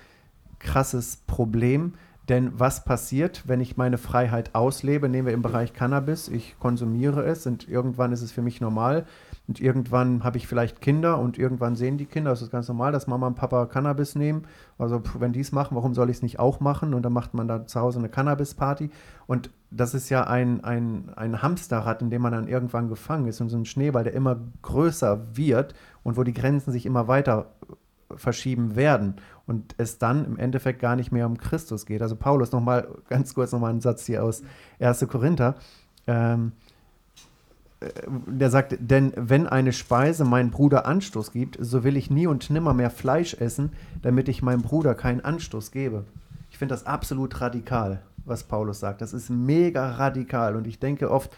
[0.58, 1.94] krasses Problem,
[2.28, 5.08] denn was passiert, wenn ich meine Freiheit auslebe?
[5.08, 9.06] Nehmen wir im Bereich Cannabis, ich konsumiere es und irgendwann ist es für mich normal
[9.48, 12.92] und irgendwann habe ich vielleicht Kinder und irgendwann sehen die Kinder, es ist ganz normal,
[12.92, 14.46] dass Mama und Papa Cannabis nehmen.
[14.78, 16.94] Also wenn die es machen, warum soll ich es nicht auch machen?
[16.94, 18.90] Und dann macht man da zu Hause eine Cannabis-Party.
[19.26, 23.40] Und das ist ja ein, ein, ein Hamsterrad, in dem man dann irgendwann gefangen ist
[23.40, 27.50] und so ein Schneeball, der immer größer wird und wo die Grenzen sich immer weiter
[28.14, 32.02] verschieben werden und es dann im Endeffekt gar nicht mehr um Christus geht.
[32.02, 34.42] Also Paulus nochmal, ganz kurz nochmal einen Satz hier aus
[34.78, 35.06] 1.
[35.08, 35.56] Korinther.
[36.06, 36.52] Ähm,
[37.80, 37.88] äh,
[38.26, 42.50] der sagt, denn wenn eine Speise meinen Bruder Anstoß gibt, so will ich nie und
[42.50, 46.04] nimmer mehr Fleisch essen, damit ich meinem Bruder keinen Anstoß gebe.
[46.50, 49.00] Ich finde das absolut radikal, was Paulus sagt.
[49.00, 51.30] Das ist mega radikal und ich denke oft,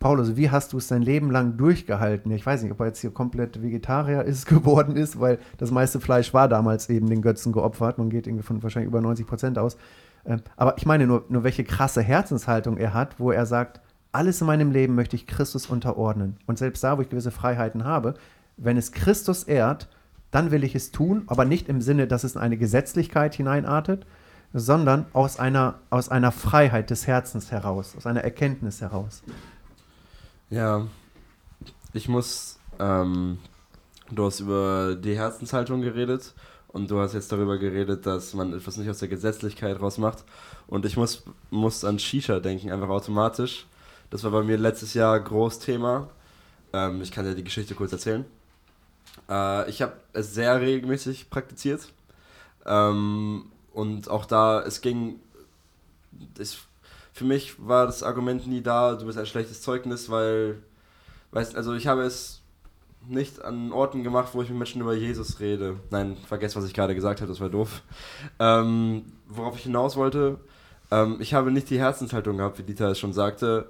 [0.00, 2.32] Paulus, wie hast du es dein Leben lang durchgehalten?
[2.32, 6.00] Ich weiß nicht, ob er jetzt hier komplett Vegetarier ist, geworden ist, weil das meiste
[6.00, 7.98] Fleisch war damals eben den Götzen geopfert.
[7.98, 9.76] Man geht von wahrscheinlich über 90 Prozent aus.
[10.24, 14.40] Ähm, aber ich meine nur, nur, welche krasse Herzenshaltung er hat, wo er sagt, alles
[14.40, 16.38] in meinem Leben möchte ich Christus unterordnen.
[16.46, 18.14] Und selbst da, wo ich gewisse Freiheiten habe,
[18.56, 19.88] wenn es Christus ehrt,
[20.30, 24.06] dann will ich es tun, aber nicht im Sinne, dass es in eine Gesetzlichkeit hineinartet,
[24.54, 29.22] sondern aus einer, aus einer Freiheit des Herzens heraus, aus einer Erkenntnis heraus.
[30.50, 30.88] Ja,
[31.92, 33.38] ich muss, ähm,
[34.10, 36.34] du hast über die Herzenshaltung geredet
[36.66, 40.24] und du hast jetzt darüber geredet, dass man etwas nicht aus der Gesetzlichkeit rausmacht.
[40.66, 43.66] Und ich muss, muss an Shisha denken, einfach automatisch.
[44.10, 46.08] Das war bei mir letztes Jahr groß Thema.
[46.72, 48.24] Ähm, ich kann dir die Geschichte kurz erzählen.
[49.28, 51.92] Äh, ich habe es sehr regelmäßig praktiziert.
[52.66, 55.20] Ähm, und auch da, es ging,
[56.38, 56.58] es
[57.20, 60.62] für mich war das Argument nie da, du bist ein schlechtes Zeugnis, weil,
[61.32, 62.40] weißt, also ich habe es
[63.06, 65.76] nicht an Orten gemacht, wo ich mit Menschen über Jesus rede.
[65.90, 67.82] Nein, vergesst, was ich gerade gesagt habe, das war doof.
[68.38, 70.40] Ähm, worauf ich hinaus wollte,
[70.90, 73.66] ähm, ich habe nicht die Herzenshaltung gehabt, wie Dieter es schon sagte,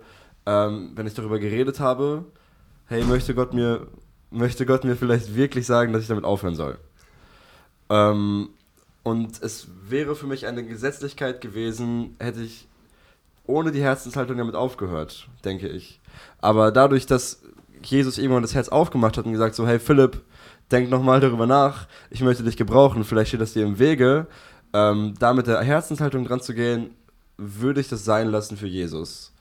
[0.47, 2.25] ähm, wenn ich darüber geredet habe,
[2.87, 3.89] hey, möchte Gott mir,
[4.31, 6.79] möchte Gott mir vielleicht wirklich sagen, dass ich damit aufhören soll.
[7.89, 8.51] Ähm,
[9.03, 12.69] und es wäre für mich eine Gesetzlichkeit gewesen, hätte ich
[13.47, 16.01] ohne die Herzenshaltung damit aufgehört, denke ich.
[16.41, 17.43] Aber dadurch, dass
[17.83, 20.23] Jesus irgendwann das Herz aufgemacht hat und gesagt so, hey Philipp,
[20.71, 24.27] denk nochmal darüber nach, ich möchte dich gebrauchen, vielleicht steht das dir im Wege,
[24.73, 26.95] ähm, da mit der Herzenshaltung dran zu gehen,
[27.37, 29.33] würde ich das sein lassen für Jesus.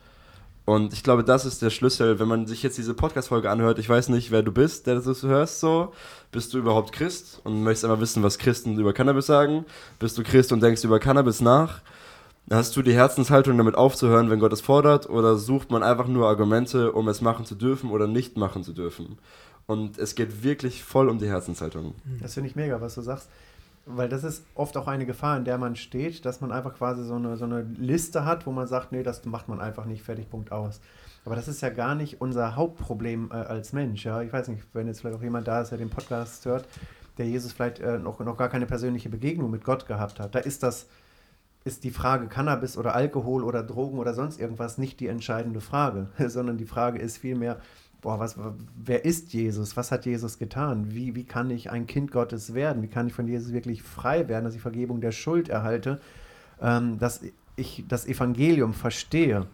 [0.64, 3.78] Und ich glaube, das ist der Schlüssel, wenn man sich jetzt diese Podcast-Folge anhört.
[3.78, 5.92] Ich weiß nicht, wer du bist, der das hörst, so.
[6.30, 9.64] Bist du überhaupt Christ und möchtest einmal wissen, was Christen über Cannabis sagen?
[9.98, 11.80] Bist du Christ und denkst über Cannabis nach?
[12.52, 16.26] Hast du die Herzenshaltung, damit aufzuhören, wenn Gott es fordert, oder sucht man einfach nur
[16.26, 19.18] Argumente, um es machen zu dürfen oder nicht machen zu dürfen?
[19.66, 21.94] Und es geht wirklich voll um die Herzenshaltung.
[22.20, 23.28] Das finde ich mega, was du sagst.
[23.86, 27.04] Weil das ist oft auch eine Gefahr, in der man steht, dass man einfach quasi
[27.04, 30.02] so eine, so eine Liste hat, wo man sagt, nee, das macht man einfach nicht,
[30.02, 30.80] fertig, Punkt aus.
[31.24, 34.04] Aber das ist ja gar nicht unser Hauptproblem äh, als Mensch.
[34.04, 34.22] Ja?
[34.22, 36.66] Ich weiß nicht, wenn jetzt vielleicht auch jemand da ist, der den Podcast hört,
[37.16, 40.34] der Jesus vielleicht äh, noch, noch gar keine persönliche Begegnung mit Gott gehabt hat.
[40.34, 40.88] Da ist das
[41.64, 46.08] ist die Frage Cannabis oder Alkohol oder Drogen oder sonst irgendwas nicht die entscheidende Frage,
[46.28, 47.58] sondern die Frage ist vielmehr,
[48.00, 48.36] boah, was,
[48.76, 49.76] wer ist Jesus?
[49.76, 50.92] Was hat Jesus getan?
[50.92, 52.82] Wie, wie kann ich ein Kind Gottes werden?
[52.82, 56.00] Wie kann ich von Jesus wirklich frei werden, dass ich Vergebung der Schuld erhalte,
[56.60, 57.20] ähm, dass
[57.56, 59.46] ich das Evangelium verstehe?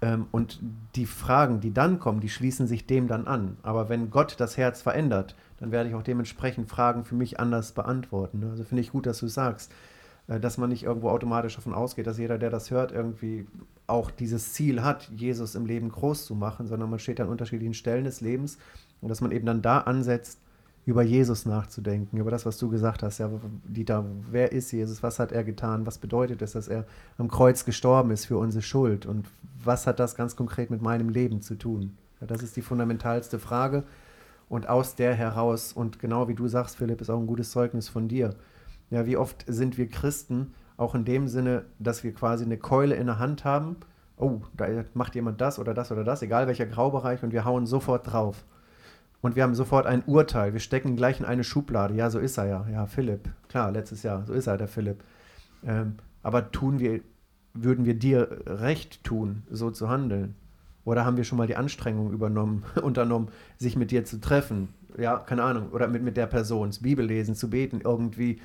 [0.00, 0.58] Ähm, und
[0.96, 3.58] die Fragen, die dann kommen, die schließen sich dem dann an.
[3.62, 7.72] Aber wenn Gott das Herz verändert, dann werde ich auch dementsprechend Fragen für mich anders
[7.72, 8.42] beantworten.
[8.50, 9.70] Also finde ich gut, dass du sagst,
[10.40, 13.46] dass man nicht irgendwo automatisch davon ausgeht, dass jeder, der das hört, irgendwie
[13.86, 17.74] auch dieses Ziel hat, Jesus im Leben groß zu machen, sondern man steht an unterschiedlichen
[17.74, 18.58] Stellen des Lebens
[19.00, 20.38] und dass man eben dann da ansetzt,
[20.84, 23.18] über Jesus nachzudenken, über das, was du gesagt hast.
[23.18, 23.30] Ja,
[23.64, 25.02] Dieter, wer ist Jesus?
[25.02, 25.86] Was hat er getan?
[25.86, 26.86] Was bedeutet es, dass er
[27.18, 29.06] am Kreuz gestorben ist für unsere Schuld?
[29.06, 29.26] Und
[29.62, 31.96] was hat das ganz konkret mit meinem Leben zu tun?
[32.20, 33.84] Ja, das ist die fundamentalste Frage.
[34.48, 37.88] Und aus der heraus, und genau wie du sagst, Philipp, ist auch ein gutes Zeugnis
[37.88, 38.34] von dir.
[38.92, 42.94] Ja, wie oft sind wir Christen, auch in dem Sinne, dass wir quasi eine Keule
[42.94, 43.76] in der Hand haben.
[44.18, 47.64] Oh, da macht jemand das oder das oder das, egal welcher Graubereich, und wir hauen
[47.64, 48.44] sofort drauf.
[49.22, 50.52] Und wir haben sofort ein Urteil.
[50.52, 51.94] Wir stecken gleich in eine Schublade.
[51.94, 52.66] Ja, so ist er ja.
[52.70, 53.30] Ja, Philipp.
[53.48, 54.26] Klar, letztes Jahr.
[54.26, 55.02] So ist er, der Philipp.
[55.64, 57.00] Ähm, aber tun wir,
[57.54, 60.34] würden wir dir recht tun, so zu handeln?
[60.84, 64.68] Oder haben wir schon mal die Anstrengung übernommen, unternommen, sich mit dir zu treffen?
[64.98, 65.70] Ja, keine Ahnung.
[65.70, 68.38] Oder mit, mit der Person, das Bibel lesen, zu beten, irgendwie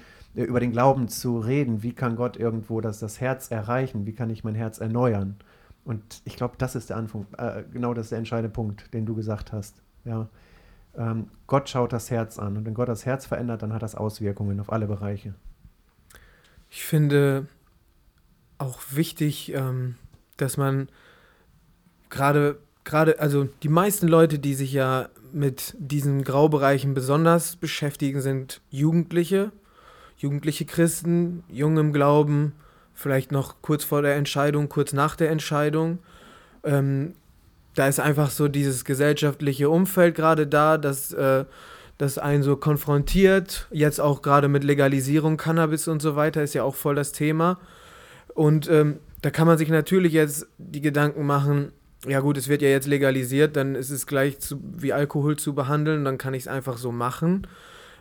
[0.46, 1.84] über den Glauben zu reden.
[1.84, 4.06] Wie kann Gott irgendwo das, das Herz erreichen?
[4.06, 5.38] Wie kann ich mein Herz erneuern?
[5.84, 9.06] Und ich glaube, das ist der Anfang, äh, genau das ist der entscheidende Punkt, den
[9.06, 9.82] du gesagt hast.
[10.06, 10.28] Ja.
[10.96, 12.58] Ähm, Gott schaut das Herz an.
[12.58, 15.34] Und wenn Gott das Herz verändert, dann hat das Auswirkungen auf alle Bereiche.
[16.70, 17.48] Ich finde
[18.58, 19.96] auch wichtig, ähm,
[20.36, 20.90] dass man
[22.10, 28.62] gerade, gerade, also die meisten Leute, die sich ja mit diesen Graubereichen besonders beschäftigen, sind
[28.70, 29.52] Jugendliche,
[30.18, 32.54] jugendliche Christen, jung im Glauben,
[32.94, 36.00] vielleicht noch kurz vor der Entscheidung, kurz nach der Entscheidung.
[36.64, 37.14] Ähm,
[37.76, 41.46] da ist einfach so dieses gesellschaftliche Umfeld gerade da, dass äh,
[41.98, 43.68] das einen so konfrontiert.
[43.72, 47.60] Jetzt auch gerade mit Legalisierung Cannabis und so weiter ist ja auch voll das Thema.
[48.34, 51.72] Und ähm, da kann man sich natürlich jetzt die Gedanken machen,
[52.08, 55.56] ja gut, es wird ja jetzt legalisiert, dann ist es gleich zu, wie Alkohol zu
[55.56, 57.48] behandeln, dann kann ich es einfach so machen.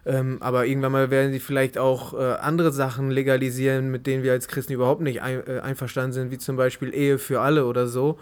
[0.07, 4.31] Ähm, aber irgendwann mal werden sie vielleicht auch äh, andere Sachen legalisieren, mit denen wir
[4.31, 7.88] als Christen überhaupt nicht ein, äh, einverstanden sind, wie zum Beispiel Ehe für alle oder
[7.88, 8.16] so.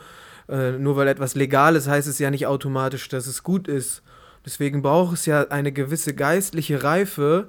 [0.48, 4.02] Äh, nur weil etwas legal ist, heißt es ja nicht automatisch, dass es gut ist.
[4.46, 7.48] Deswegen braucht es ja eine gewisse geistliche Reife,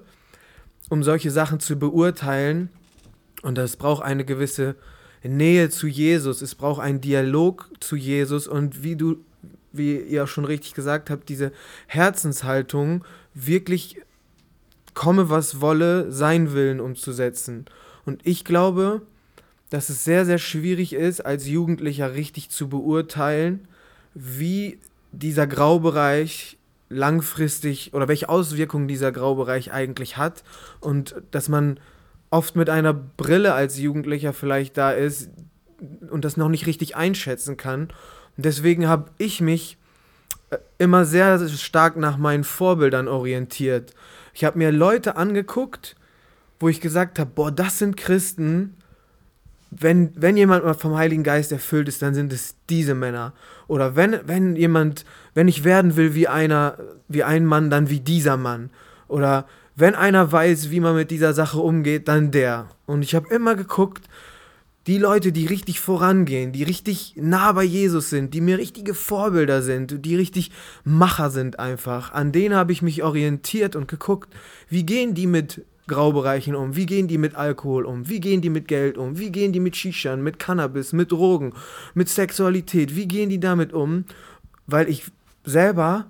[0.90, 2.70] um solche Sachen zu beurteilen.
[3.42, 4.76] Und es braucht eine gewisse
[5.24, 6.42] Nähe zu Jesus.
[6.42, 8.50] Es braucht einen Dialog zu Jesus.
[8.50, 9.18] Und wie du,
[9.72, 11.54] wie ihr auch schon richtig gesagt habt, diese
[11.88, 13.98] Herzenshaltung wirklich
[14.96, 17.66] komme, was wolle, sein Willen umzusetzen.
[18.06, 19.02] Und ich glaube,
[19.70, 23.68] dass es sehr, sehr schwierig ist, als Jugendlicher richtig zu beurteilen,
[24.14, 24.80] wie
[25.12, 26.58] dieser Graubereich
[26.90, 30.44] langfristig oder welche Auswirkungen dieser Graubereich eigentlich hat
[30.80, 31.80] und dass man
[32.30, 35.30] oft mit einer Brille als Jugendlicher vielleicht da ist
[36.10, 37.90] und das noch nicht richtig einschätzen kann.
[38.38, 39.78] Und deswegen habe ich mich
[40.50, 43.94] äh, immer sehr stark nach meinen Vorbildern orientiert.
[44.36, 45.96] Ich habe mir Leute angeguckt,
[46.60, 48.76] wo ich gesagt habe, boah, das sind Christen.
[49.72, 53.32] Wenn, wenn jemand mal vom Heiligen Geist erfüllt ist, dann sind es diese Männer.
[53.68, 58.02] Oder wenn, wenn jemand, wenn ich werden will wie einer, wie ein Mann, dann wie
[58.02, 58.72] dieser Mann.
[59.08, 62.68] Oder wenn einer weiß, wie man mit dieser Sache umgeht, dann der.
[62.86, 64.04] Und ich habe immer geguckt,
[64.88, 69.62] die Leute, die richtig vorangehen, die richtig nah bei Jesus sind, die mir richtige Vorbilder
[69.62, 70.52] sind, die richtig
[70.84, 74.34] Macher sind einfach, an denen habe ich mich orientiert und geguckt,
[74.70, 78.50] wie gehen die mit Graubereichen um, wie gehen die mit Alkohol um, wie gehen die
[78.50, 81.54] mit Geld um, wie gehen die mit Shishan, mit Cannabis, mit Drogen,
[81.94, 84.06] mit Sexualität, wie gehen die damit um,
[84.68, 85.06] weil ich
[85.44, 86.08] selber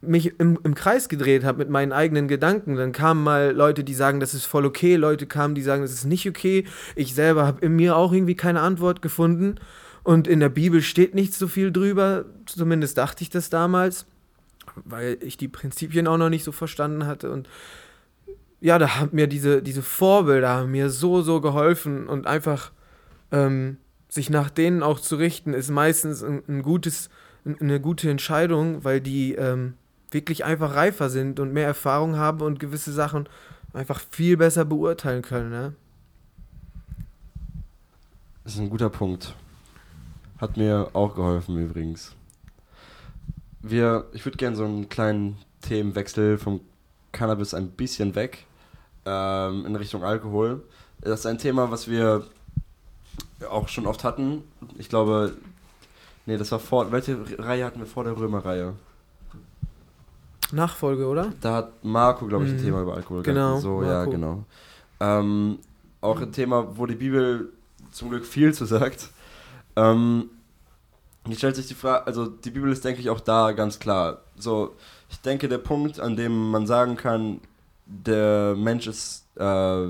[0.00, 2.76] mich im, im Kreis gedreht habe mit meinen eigenen Gedanken.
[2.76, 5.92] Dann kamen mal Leute, die sagen, das ist voll okay, Leute kamen, die sagen, das
[5.92, 6.64] ist nicht okay.
[6.94, 9.56] Ich selber habe in mir auch irgendwie keine Antwort gefunden.
[10.04, 14.06] Und in der Bibel steht nicht so viel drüber, zumindest dachte ich das damals,
[14.84, 17.30] weil ich die Prinzipien auch noch nicht so verstanden hatte.
[17.30, 17.48] Und
[18.60, 22.72] ja, da haben mir diese, diese Vorbilder haben mir so, so geholfen und einfach
[23.32, 27.10] ähm, sich nach denen auch zu richten, ist meistens ein, ein gutes,
[27.44, 29.74] eine gute Entscheidung, weil die ähm,
[30.10, 33.28] wirklich einfach reifer sind und mehr Erfahrung haben und gewisse Sachen
[33.72, 35.50] einfach viel besser beurteilen können.
[35.50, 35.74] Ne?
[38.44, 39.34] Das ist ein guter Punkt.
[40.38, 42.14] Hat mir auch geholfen übrigens.
[43.60, 46.60] Wir, ich würde gerne so einen kleinen Themenwechsel vom
[47.12, 48.46] Cannabis ein bisschen weg
[49.04, 50.62] ähm, in Richtung Alkohol.
[51.00, 52.24] Das ist ein Thema, was wir
[53.50, 54.42] auch schon oft hatten.
[54.78, 55.36] Ich glaube,
[56.26, 56.90] nee, das war vor.
[56.92, 58.74] Welche Reihe hatten wir vor der Römerreihe?
[60.52, 61.32] Nachfolge, oder?
[61.40, 62.62] Da hat Marco, glaube ich, ein Mhm.
[62.62, 63.62] Thema über Alkohol Genau, gehabt.
[63.62, 64.10] So, ja, Marco.
[64.10, 64.44] genau.
[65.00, 65.58] Ähm,
[66.00, 67.52] auch ein Thema, wo die Bibel
[67.90, 69.08] zum Glück viel zu sagt.
[69.76, 70.30] Ähm,
[71.26, 74.22] hier stellt sich die Frage, also die Bibel ist, denke ich, auch da ganz klar.
[74.36, 74.74] So,
[75.10, 77.40] ich denke, der Punkt, an dem man sagen kann,
[77.86, 79.86] der Mensch ist äh,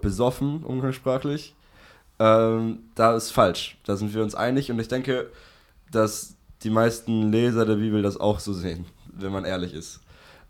[0.00, 1.54] besoffen, umgangssprachlich,
[2.18, 3.78] ähm, da ist falsch.
[3.84, 5.30] Da sind wir uns einig und ich denke,
[5.92, 8.84] dass die meisten Leser der Bibel das auch so sehen,
[9.20, 10.00] wenn man ehrlich ist.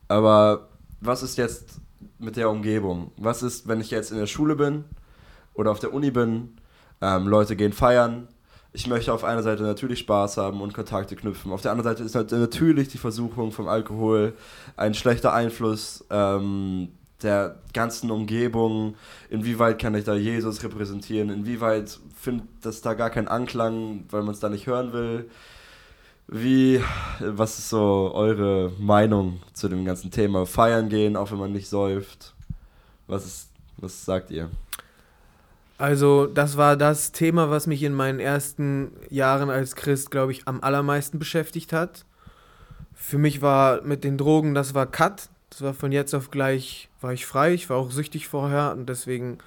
[0.09, 0.69] Aber
[1.01, 1.81] was ist jetzt
[2.19, 3.13] mit der Umgebung?
[3.17, 4.85] Was ist, wenn ich jetzt in der Schule bin
[5.55, 6.57] oder auf der Uni bin?
[7.01, 8.29] Ähm, Leute gehen feiern.
[8.73, 11.53] Ich möchte auf einer Seite natürlich Spaß haben und Kontakte knüpfen.
[11.53, 14.35] Auf der anderen Seite ist natürlich die Versuchung vom Alkohol
[14.77, 16.89] ein schlechter Einfluss ähm,
[17.23, 18.95] der ganzen Umgebung.
[19.31, 21.31] Inwieweit kann ich da Jesus repräsentieren?
[21.31, 25.31] Inwieweit findet das da gar keinen Anklang, weil man es da nicht hören will?
[26.31, 26.83] Wie,
[27.21, 30.45] was ist so eure Meinung zu dem ganzen Thema?
[30.45, 32.35] Feiern gehen, auch wenn man nicht säuft.
[33.07, 34.51] Was ist, was sagt ihr?
[35.79, 40.47] Also, das war das Thema, was mich in meinen ersten Jahren als Christ, glaube ich,
[40.47, 42.05] am allermeisten beschäftigt hat.
[42.95, 45.31] Für mich war mit den Drogen, das war Cut.
[45.49, 47.55] Das war von jetzt auf gleich, war ich frei.
[47.55, 49.39] Ich war auch süchtig vorher und deswegen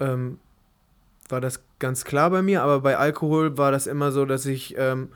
[0.00, 0.38] ähm,
[1.28, 2.62] war das ganz klar bei mir.
[2.62, 5.10] Aber bei Alkohol war das immer so, dass ich ähm,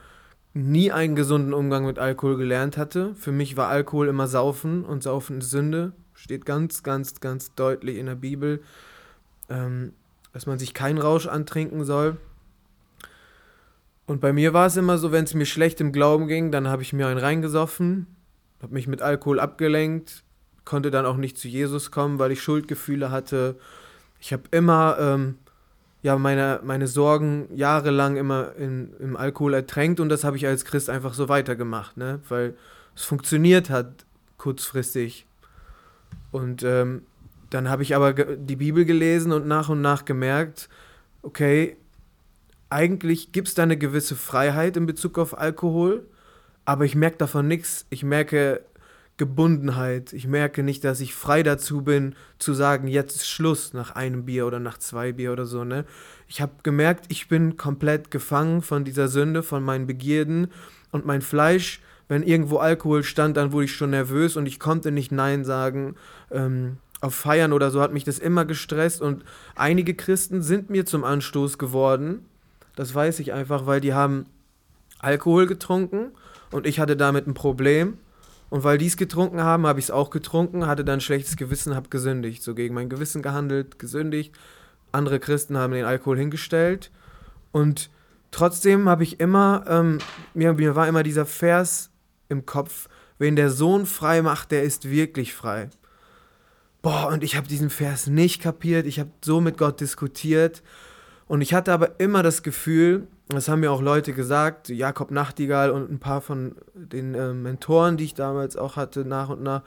[0.52, 3.14] nie einen gesunden Umgang mit Alkohol gelernt hatte.
[3.14, 5.92] Für mich war Alkohol immer Saufen und Saufen ist Sünde.
[6.14, 8.62] Steht ganz, ganz, ganz deutlich in der Bibel.
[9.48, 9.92] Ähm,
[10.32, 12.16] dass man sich keinen Rausch antrinken soll.
[14.06, 16.68] Und bei mir war es immer so, wenn es mir schlecht im Glauben ging, dann
[16.68, 18.06] habe ich mir einen reingesoffen,
[18.60, 20.24] habe mich mit Alkohol abgelenkt,
[20.64, 23.56] konnte dann auch nicht zu Jesus kommen, weil ich Schuldgefühle hatte.
[24.18, 25.38] Ich habe immer ähm,
[26.02, 30.64] ja, meine, meine Sorgen jahrelang immer in, im Alkohol ertränkt und das habe ich als
[30.64, 32.20] Christ einfach so weitergemacht, ne?
[32.28, 32.54] weil
[32.96, 34.06] es funktioniert hat
[34.38, 35.26] kurzfristig.
[36.32, 37.02] Und ähm,
[37.50, 40.68] dann habe ich aber die Bibel gelesen und nach und nach gemerkt,
[41.22, 41.76] okay,
[42.70, 46.06] eigentlich gibt es da eine gewisse Freiheit in Bezug auf Alkohol,
[46.64, 47.84] aber ich merke davon nichts.
[47.90, 48.62] Ich merke
[49.20, 50.14] Gebundenheit.
[50.14, 54.24] Ich merke nicht, dass ich frei dazu bin, zu sagen, jetzt ist Schluss nach einem
[54.24, 55.62] Bier oder nach zwei Bier oder so.
[55.62, 55.84] Ne?
[56.26, 60.48] Ich habe gemerkt, ich bin komplett gefangen von dieser Sünde, von meinen Begierden
[60.90, 61.82] und mein Fleisch.
[62.08, 65.96] Wenn irgendwo Alkohol stand, dann wurde ich schon nervös und ich konnte nicht Nein sagen.
[66.30, 69.22] Ähm, auf Feiern oder so hat mich das immer gestresst und
[69.54, 72.24] einige Christen sind mir zum Anstoß geworden.
[72.74, 74.24] Das weiß ich einfach, weil die haben
[74.98, 76.12] Alkohol getrunken
[76.50, 77.98] und ich hatte damit ein Problem.
[78.50, 81.74] Und weil die es getrunken haben, habe ich es auch getrunken, hatte dann schlechtes Gewissen,
[81.74, 84.34] habe gesündigt, so gegen mein Gewissen gehandelt, gesündigt.
[84.92, 86.90] Andere Christen haben den Alkohol hingestellt.
[87.52, 87.90] Und
[88.32, 89.98] trotzdem habe ich immer, ähm,
[90.34, 91.90] mir, mir war immer dieser Vers
[92.28, 95.70] im Kopf, wen der Sohn frei macht, der ist wirklich frei.
[96.82, 98.86] Boah, und ich habe diesen Vers nicht kapiert.
[98.86, 100.62] Ich habe so mit Gott diskutiert.
[101.30, 105.70] Und ich hatte aber immer das Gefühl, das haben mir auch Leute gesagt, Jakob Nachtigall
[105.70, 109.62] und ein paar von den äh, Mentoren, die ich damals auch hatte, nach und nach,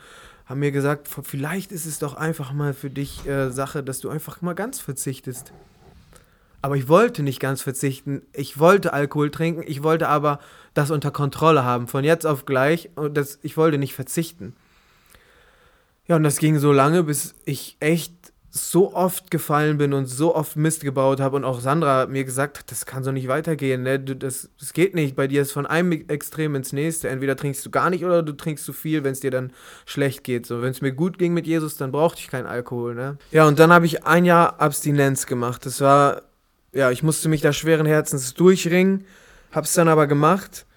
[0.46, 4.10] haben mir gesagt, vielleicht ist es doch einfach mal für dich äh, Sache, dass du
[4.10, 5.54] einfach mal ganz verzichtest.
[6.62, 8.24] Aber ich wollte nicht ganz verzichten.
[8.34, 10.40] Ich wollte Alkohol trinken, ich wollte aber
[10.74, 12.90] das unter Kontrolle haben, von jetzt auf gleich.
[12.96, 14.54] Und das, ich wollte nicht verzichten.
[16.08, 18.14] Ja, und das ging so lange, bis ich echt
[18.56, 22.60] so oft gefallen bin und so oft Mist gebaut habe und auch Sandra mir gesagt
[22.60, 24.00] hat, das kann so nicht weitergehen, ne?
[24.00, 25.16] Du, das, das geht nicht.
[25.16, 27.10] Bei dir ist von einem Extrem ins nächste.
[27.10, 29.54] Entweder trinkst du gar nicht oder du trinkst zu viel, wenn es dir dann
[29.88, 30.46] schlecht geht.
[30.46, 33.18] So, wenn es mir gut ging mit Jesus, dann brauchte ich keinen Alkohol, ne?
[33.32, 35.66] Ja, und dann habe ich ein Jahr Abstinenz gemacht.
[35.66, 36.22] Das war,
[36.74, 39.06] ja, ich musste mich da schweren Herzens durchringen,
[39.52, 40.68] hab's dann aber gemacht.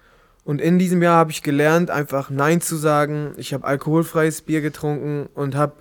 [0.43, 3.33] Und in diesem Jahr habe ich gelernt, einfach Nein zu sagen.
[3.37, 5.73] Ich habe alkoholfreies Bier getrunken und habe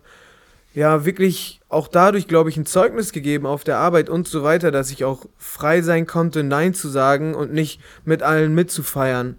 [0.75, 4.71] ja wirklich auch dadurch, glaube ich, ein Zeugnis gegeben auf der Arbeit und so weiter,
[4.71, 9.37] dass ich auch frei sein konnte, Nein zu sagen und nicht mit allen mitzufeiern.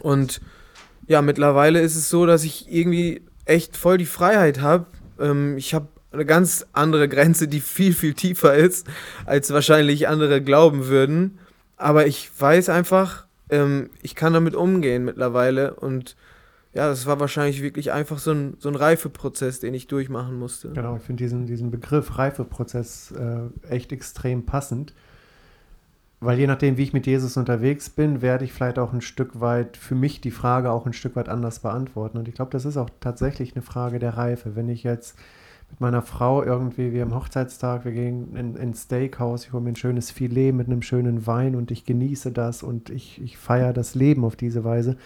[0.00, 0.40] Und
[1.06, 4.86] ja, mittlerweile ist es so, dass ich irgendwie echt voll die Freiheit habe.
[5.20, 8.86] Ähm, ich habe eine ganz andere Grenze, die viel, viel tiefer ist,
[9.26, 11.38] als wahrscheinlich andere glauben würden.
[11.76, 16.16] Aber ich weiß einfach, ähm, ich kann damit umgehen mittlerweile und
[16.74, 20.70] ja, das war wahrscheinlich wirklich einfach so ein, so ein Reifeprozess, den ich durchmachen musste.
[20.70, 24.92] Genau, ich finde diesen, diesen Begriff Reifeprozess äh, echt extrem passend.
[26.20, 29.40] Weil je nachdem, wie ich mit Jesus unterwegs bin, werde ich vielleicht auch ein Stück
[29.40, 32.18] weit für mich die Frage auch ein Stück weit anders beantworten.
[32.18, 34.56] Und ich glaube, das ist auch tatsächlich eine Frage der Reife.
[34.56, 35.16] Wenn ich jetzt
[35.70, 39.70] mit meiner Frau irgendwie, wir haben Hochzeitstag, wir gehen in, ins Steakhouse, ich hole mir
[39.70, 43.72] ein schönes Filet mit einem schönen Wein und ich genieße das und ich, ich feiere
[43.72, 44.96] das Leben auf diese Weise,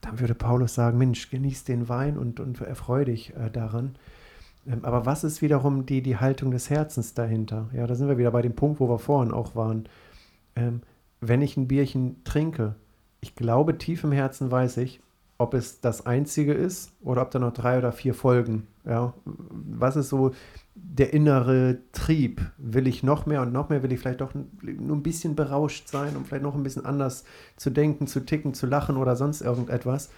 [0.00, 3.96] dann würde Paulus sagen, Mensch, genieß den Wein und, und erfreu dich äh, daran.
[4.66, 7.68] Ähm, aber was ist wiederum die, die Haltung des Herzens dahinter?
[7.72, 9.88] Ja, da sind wir wieder bei dem Punkt, wo wir vorhin auch waren.
[10.56, 10.82] Ähm,
[11.20, 12.74] wenn ich ein Bierchen trinke,
[13.20, 15.00] ich glaube, tief im Herzen weiß ich,
[15.38, 18.66] ob es das einzige ist oder ob da noch drei oder vier folgen.
[18.86, 20.32] Ja, was ist so
[20.74, 22.40] der innere Trieb?
[22.56, 23.82] Will ich noch mehr und noch mehr?
[23.82, 27.24] Will ich vielleicht doch nur ein bisschen berauscht sein, um vielleicht noch ein bisschen anders
[27.56, 30.10] zu denken, zu ticken, zu lachen oder sonst irgendetwas?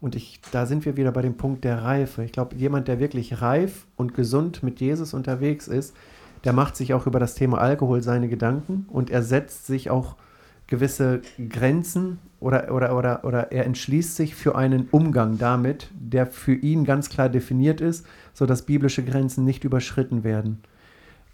[0.00, 2.24] Und ich, da sind wir wieder bei dem Punkt der Reife.
[2.24, 5.96] Ich glaube, jemand, der wirklich reif und gesund mit Jesus unterwegs ist,
[6.44, 10.16] der macht sich auch über das Thema Alkohol seine Gedanken und er setzt sich auch
[10.66, 16.54] gewisse Grenzen oder, oder, oder, oder er entschließt sich für einen Umgang damit, der für
[16.54, 20.60] ihn ganz klar definiert ist, sodass biblische Grenzen nicht überschritten werden.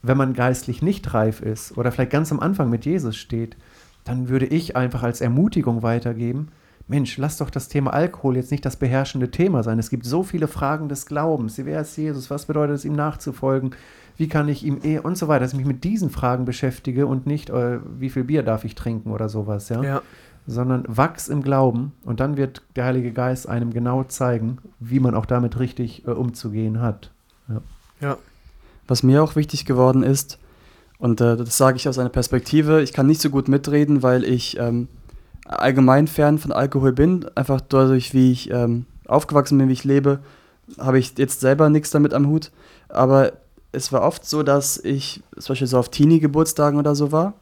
[0.02, 3.56] Wenn man geistlich nicht reif ist oder vielleicht ganz am Anfang mit Jesus steht,
[4.04, 6.48] dann würde ich einfach als Ermutigung weitergeben,
[6.90, 9.78] Mensch, lass doch das Thema Alkohol jetzt nicht das beherrschende Thema sein.
[9.78, 11.56] Es gibt so viele Fragen des Glaubens.
[11.56, 12.30] Wer ist Jesus?
[12.30, 13.76] Was bedeutet es, ihm nachzufolgen?
[14.16, 17.06] Wie kann ich ihm eh und so weiter, dass ich mich mit diesen Fragen beschäftige
[17.06, 19.82] und nicht, äh, wie viel Bier darf ich trinken oder sowas, ja?
[19.84, 20.02] Ja.
[20.46, 25.14] Sondern wachs im Glauben und dann wird der Heilige Geist einem genau zeigen, wie man
[25.14, 27.12] auch damit richtig äh, umzugehen hat.
[27.48, 27.60] Ja.
[28.00, 28.16] Ja.
[28.88, 30.38] Was mir auch wichtig geworden ist,
[31.00, 34.22] und äh, das sage ich aus einer Perspektive, ich kann nicht so gut mitreden, weil
[34.22, 34.88] ich ähm,
[35.46, 40.20] allgemein fern von Alkohol bin, einfach dadurch, wie ich ähm, aufgewachsen bin, wie ich lebe,
[40.78, 42.50] habe ich jetzt selber nichts damit am Hut.
[42.88, 43.32] Aber
[43.72, 47.32] es war oft so, dass ich zum Beispiel so auf Teenie-Geburtstagen oder so war.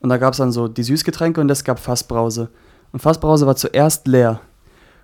[0.00, 2.48] Und da gab es dann so die Süßgetränke und es gab Fassbrause.
[2.92, 4.40] Und Fassbrause war zuerst leer.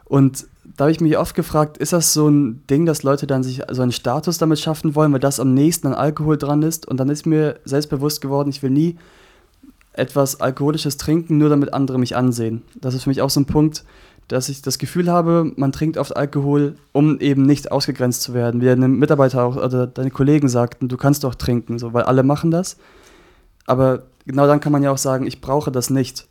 [0.04, 3.42] Und da habe ich mich oft gefragt, ist das so ein Ding, dass Leute dann
[3.42, 6.86] sich so einen Status damit schaffen wollen, weil das am nächsten an Alkohol dran ist?
[6.86, 8.96] Und dann ist mir selbstbewusst geworden, ich will nie
[9.92, 12.62] etwas Alkoholisches trinken, nur damit andere mich ansehen.
[12.80, 13.84] Das ist für mich auch so ein Punkt,
[14.28, 18.60] dass ich das Gefühl habe, man trinkt oft Alkohol, um eben nicht ausgegrenzt zu werden.
[18.60, 22.22] Wie deine Mitarbeiter auch, oder deine Kollegen sagten, du kannst doch trinken, so, weil alle
[22.22, 22.76] machen das.
[23.66, 26.26] Aber genau dann kann man ja auch sagen, ich brauche das nicht.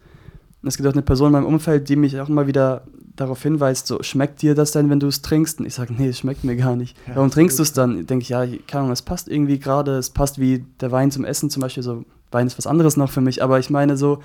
[0.62, 2.84] Und es gibt auch eine Person in meinem Umfeld, die mich auch immer wieder
[3.16, 5.60] darauf hinweist, so, schmeckt dir das denn, wenn du es trinkst?
[5.60, 6.98] Und ich sage, nee, es schmeckt mir gar nicht.
[7.08, 8.08] Ja, Warum trinkst du es dann?
[8.08, 11.26] Denke ich, ja, keine Ahnung, es passt irgendwie gerade, es passt wie der Wein zum
[11.26, 14.20] Essen zum Beispiel, so Wein ist was anderes noch für mich, aber ich meine so,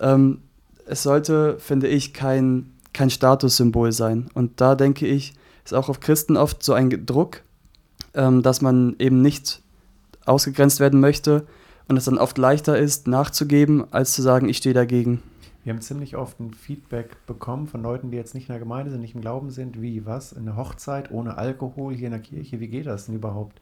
[0.00, 0.38] ähm,
[0.86, 4.28] es sollte, finde ich, kein, kein Statussymbol sein.
[4.34, 7.42] Und da denke ich, ist auch auf Christen oft so ein Druck,
[8.14, 9.60] ähm, dass man eben nicht
[10.24, 11.46] ausgegrenzt werden möchte
[11.88, 15.22] und es dann oft leichter ist, nachzugeben, als zu sagen, ich stehe dagegen.
[15.64, 18.90] Wir haben ziemlich oft ein Feedback bekommen von Leuten, die jetzt nicht in der Gemeinde
[18.90, 22.58] sind, nicht im Glauben sind, wie, was, eine Hochzeit ohne Alkohol hier in der Kirche,
[22.58, 23.60] wie geht das denn überhaupt?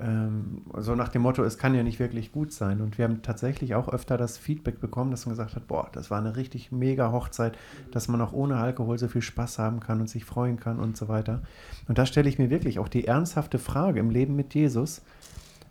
[0.00, 2.80] ähm, so nach dem Motto, es kann ja nicht wirklich gut sein.
[2.80, 6.10] Und wir haben tatsächlich auch öfter das Feedback bekommen, dass man gesagt hat, boah, das
[6.10, 7.56] war eine richtig mega Hochzeit,
[7.92, 10.96] dass man auch ohne Alkohol so viel Spaß haben kann und sich freuen kann und
[10.96, 11.42] so weiter.
[11.86, 15.02] Und da stelle ich mir wirklich auch die ernsthafte Frage im Leben mit Jesus,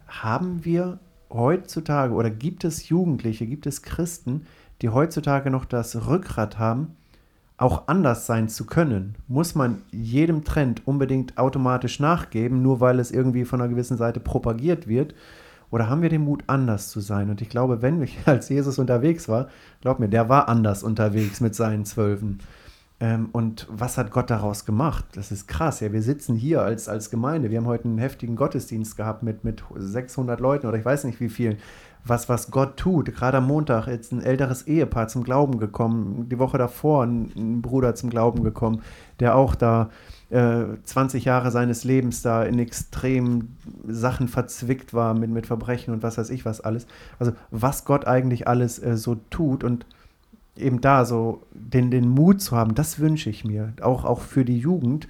[0.07, 0.99] haben wir
[1.29, 4.45] heutzutage oder gibt es Jugendliche, gibt es Christen,
[4.81, 6.95] die heutzutage noch das Rückgrat haben,
[7.57, 13.11] auch anders sein zu können, muss man jedem Trend unbedingt automatisch nachgeben, nur weil es
[13.11, 15.13] irgendwie von einer gewissen Seite propagiert wird?
[15.69, 17.29] Oder haben wir den Mut, anders zu sein?
[17.29, 19.49] Und ich glaube, wenn ich als Jesus unterwegs war,
[19.81, 22.39] glaub mir, der war anders unterwegs mit seinen Zwölfen.
[23.01, 25.05] Ähm, und was hat Gott daraus gemacht?
[25.13, 25.79] Das ist krass.
[25.79, 27.49] Ja, wir sitzen hier als, als Gemeinde.
[27.49, 31.19] Wir haben heute einen heftigen Gottesdienst gehabt mit, mit 600 Leuten oder ich weiß nicht
[31.21, 31.57] wie vielen
[32.05, 33.13] was, was Gott tut.
[33.13, 36.27] Gerade am Montag ist ein älteres Ehepaar zum Glauben gekommen.
[36.29, 38.81] Die Woche davor ein, ein Bruder zum Glauben gekommen,
[39.19, 39.89] der auch da
[40.29, 46.03] äh, 20 Jahre seines Lebens da in extremen Sachen verzwickt war mit, mit Verbrechen und
[46.03, 46.87] was weiß ich was alles.
[47.17, 49.85] Also was Gott eigentlich alles äh, so tut und
[50.59, 53.73] eben da so den, den Mut zu haben, das wünsche ich mir.
[53.81, 55.07] Auch, auch für die Jugend,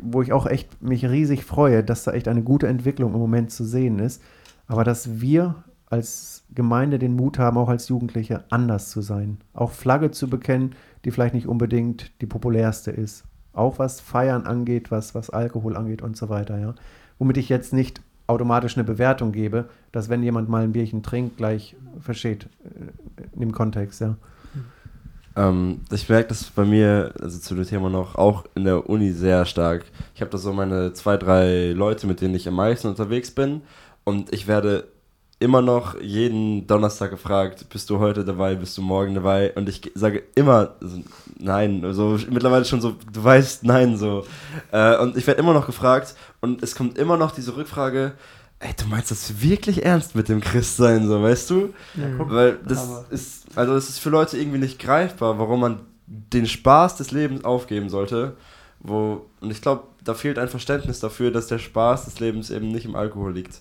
[0.00, 3.50] wo ich auch echt mich riesig freue, dass da echt eine gute Entwicklung im Moment
[3.50, 4.22] zu sehen ist.
[4.66, 9.38] Aber dass wir als Gemeinde den Mut haben, auch als Jugendliche anders zu sein.
[9.52, 10.74] Auch Flagge zu bekennen,
[11.04, 13.24] die vielleicht nicht unbedingt die populärste ist.
[13.52, 16.58] Auch was Feiern angeht, was, was Alkohol angeht und so weiter.
[16.58, 16.74] Ja.
[17.18, 21.36] Womit ich jetzt nicht automatisch eine Bewertung gebe, dass wenn jemand mal ein Bierchen trinkt,
[21.36, 24.00] gleich versteht äh, in dem Kontext.
[24.00, 24.16] Ja.
[25.36, 29.12] Ähm, ich merke das bei mir, also zu dem Thema noch, auch in der Uni
[29.12, 29.84] sehr stark.
[30.14, 33.62] Ich habe da so meine zwei, drei Leute, mit denen ich am meisten unterwegs bin
[34.04, 34.84] und ich werde
[35.42, 39.52] immer noch jeden Donnerstag gefragt, bist du heute dabei, bist du morgen dabei?
[39.56, 41.02] Und ich sage immer also,
[41.38, 41.84] nein.
[41.84, 44.24] Also mittlerweile schon so, du weißt nein so.
[44.70, 48.12] Äh, und ich werde immer noch gefragt und es kommt immer noch diese Rückfrage,
[48.62, 51.74] ey, du meinst das wirklich ernst mit dem Christsein, so, weißt du?
[51.94, 55.80] Ja, Weil das Aber- ist, also es ist für Leute irgendwie nicht greifbar, warum man
[56.06, 58.36] den Spaß des Lebens aufgeben sollte.
[58.80, 62.68] Wo, und ich glaube, da fehlt ein Verständnis dafür, dass der Spaß des Lebens eben
[62.68, 63.60] nicht im Alkohol liegt.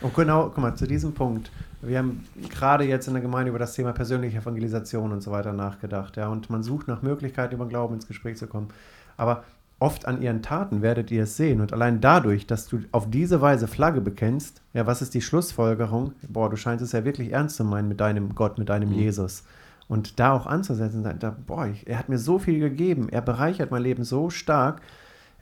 [0.00, 1.50] Und genau, guck mal, zu diesem Punkt.
[1.82, 5.52] Wir haben gerade jetzt in der Gemeinde über das Thema persönliche Evangelisation und so weiter
[5.52, 8.68] nachgedacht, ja, und man sucht nach Möglichkeiten, über Glauben ins Gespräch zu kommen.
[9.16, 9.44] Aber
[9.78, 11.60] oft an ihren Taten werdet ihr es sehen.
[11.60, 16.12] Und allein dadurch, dass du auf diese Weise Flagge bekennst, ja, was ist die Schlussfolgerung?
[16.28, 18.96] Boah, du scheinst es ja wirklich ernst zu meinen mit deinem Gott, mit deinem Mhm.
[18.96, 19.44] Jesus.
[19.88, 23.70] Und da auch anzusetzen, da, boah, ich, er hat mir so viel gegeben, er bereichert
[23.70, 24.80] mein Leben so stark,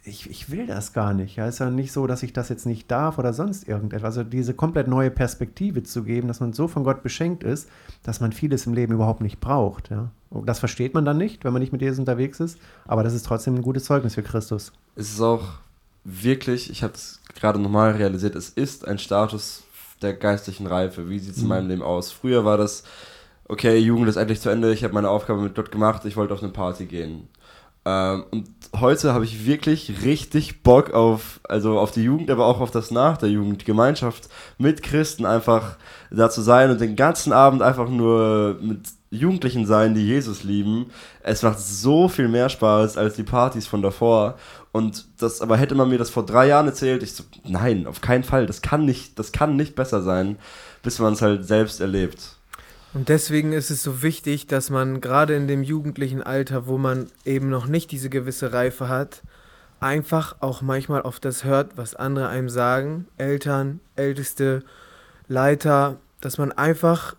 [0.05, 1.37] ich, ich will das gar nicht.
[1.37, 4.19] Ja, ist ja nicht so, dass ich das jetzt nicht darf oder sonst irgendetwas.
[4.19, 7.69] Also diese komplett neue Perspektive zu geben, dass man so von Gott beschenkt ist,
[8.03, 9.91] dass man vieles im Leben überhaupt nicht braucht.
[9.91, 10.11] Ja.
[10.31, 13.15] Und das versteht man dann nicht, wenn man nicht mit Jesus unterwegs ist, aber das
[13.15, 14.73] ist trotzdem ein gutes Zeugnis für Christus.
[14.95, 15.45] Es ist auch
[16.05, 19.65] wirklich, ich habe es gerade nochmal realisiert, es ist ein Status
[20.03, 21.09] der geistlichen Reife.
[21.09, 21.49] Wie sieht es in Mhm.
[21.49, 22.13] meinem Leben aus?
[22.13, 22.83] Früher war das,
[23.49, 26.35] okay, Jugend ist endlich zu Ende, ich habe meine Aufgabe mit Gott gemacht, ich wollte
[26.35, 27.29] auf eine Party gehen.
[27.87, 28.49] Ähm, und
[28.81, 32.91] heute habe ich wirklich richtig Bock auf, also auf die Jugend, aber auch auf das
[32.91, 35.77] Nach der Jugend, Gemeinschaft mit Christen einfach
[36.11, 40.91] da zu sein und den ganzen Abend einfach nur mit Jugendlichen sein, die Jesus lieben.
[41.22, 44.37] Es macht so viel mehr Spaß als die Partys von davor.
[44.72, 48.01] Und das, aber hätte man mir das vor drei Jahren erzählt, ich so, nein, auf
[48.01, 50.37] keinen Fall, das kann nicht, das kann nicht besser sein,
[50.83, 52.37] bis man es halt selbst erlebt.
[52.95, 57.11] Und deswegen ist es so wichtig, dass man gerade in dem jugendlichen Alter, wo man
[57.24, 59.22] eben noch nicht diese gewisse Reife hat,
[59.80, 64.62] einfach auch manchmal auf das hört, was andere einem sagen, Eltern, Älteste,
[65.26, 67.16] Leiter, dass man einfach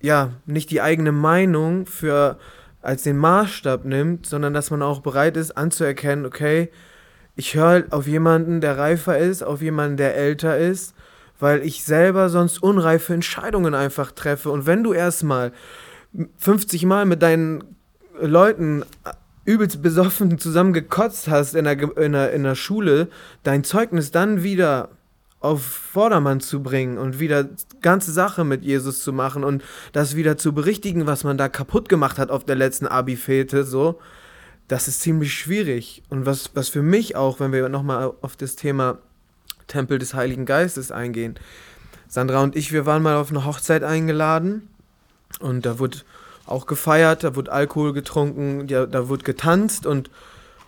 [0.00, 2.38] ja nicht die eigene Meinung für
[2.80, 6.70] als den Maßstab nimmt, sondern dass man auch bereit ist anzuerkennen, okay,
[7.36, 10.94] ich höre auf jemanden, der reifer ist, auf jemanden, der älter ist,
[11.38, 14.50] weil ich selber sonst unreife Entscheidungen einfach treffe.
[14.50, 15.52] Und wenn du erstmal
[16.38, 17.64] 50 Mal mit deinen
[18.20, 18.84] Leuten
[19.44, 23.08] übelst besoffen zusammen gekotzt hast in der, in, der, in der Schule,
[23.42, 24.90] dein Zeugnis dann wieder
[25.40, 27.46] auf Vordermann zu bringen und wieder
[27.82, 29.62] ganze Sache mit Jesus zu machen und
[29.92, 34.00] das wieder zu berichtigen, was man da kaputt gemacht hat auf der letzten Abi-Fete, so,
[34.68, 36.02] das ist ziemlich schwierig.
[36.08, 38.98] Und was, was für mich auch, wenn wir nochmal auf das Thema
[39.66, 41.38] Tempel des Heiligen Geistes eingehen.
[42.08, 44.68] Sandra und ich, wir waren mal auf eine Hochzeit eingeladen
[45.40, 45.98] und da wurde
[46.46, 50.10] auch gefeiert, da wurde Alkohol getrunken, ja, da wurde getanzt und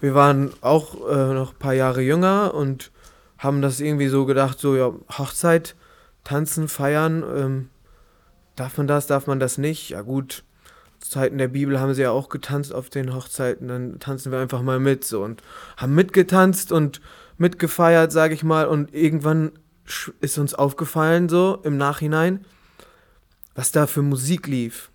[0.00, 2.90] wir waren auch äh, noch ein paar Jahre jünger und
[3.38, 5.74] haben das irgendwie so gedacht, so ja, Hochzeit,
[6.24, 7.68] tanzen, feiern, ähm,
[8.56, 9.90] darf man das, darf man das nicht?
[9.90, 10.42] Ja gut,
[11.00, 14.38] zu Zeiten der Bibel haben sie ja auch getanzt auf den Hochzeiten, dann tanzen wir
[14.38, 15.42] einfach mal mit so und
[15.76, 17.00] haben mitgetanzt und
[17.38, 19.52] mitgefeiert, sage ich mal, und irgendwann
[20.20, 22.44] ist uns aufgefallen, so im Nachhinein,
[23.54, 24.90] was da für Musik lief.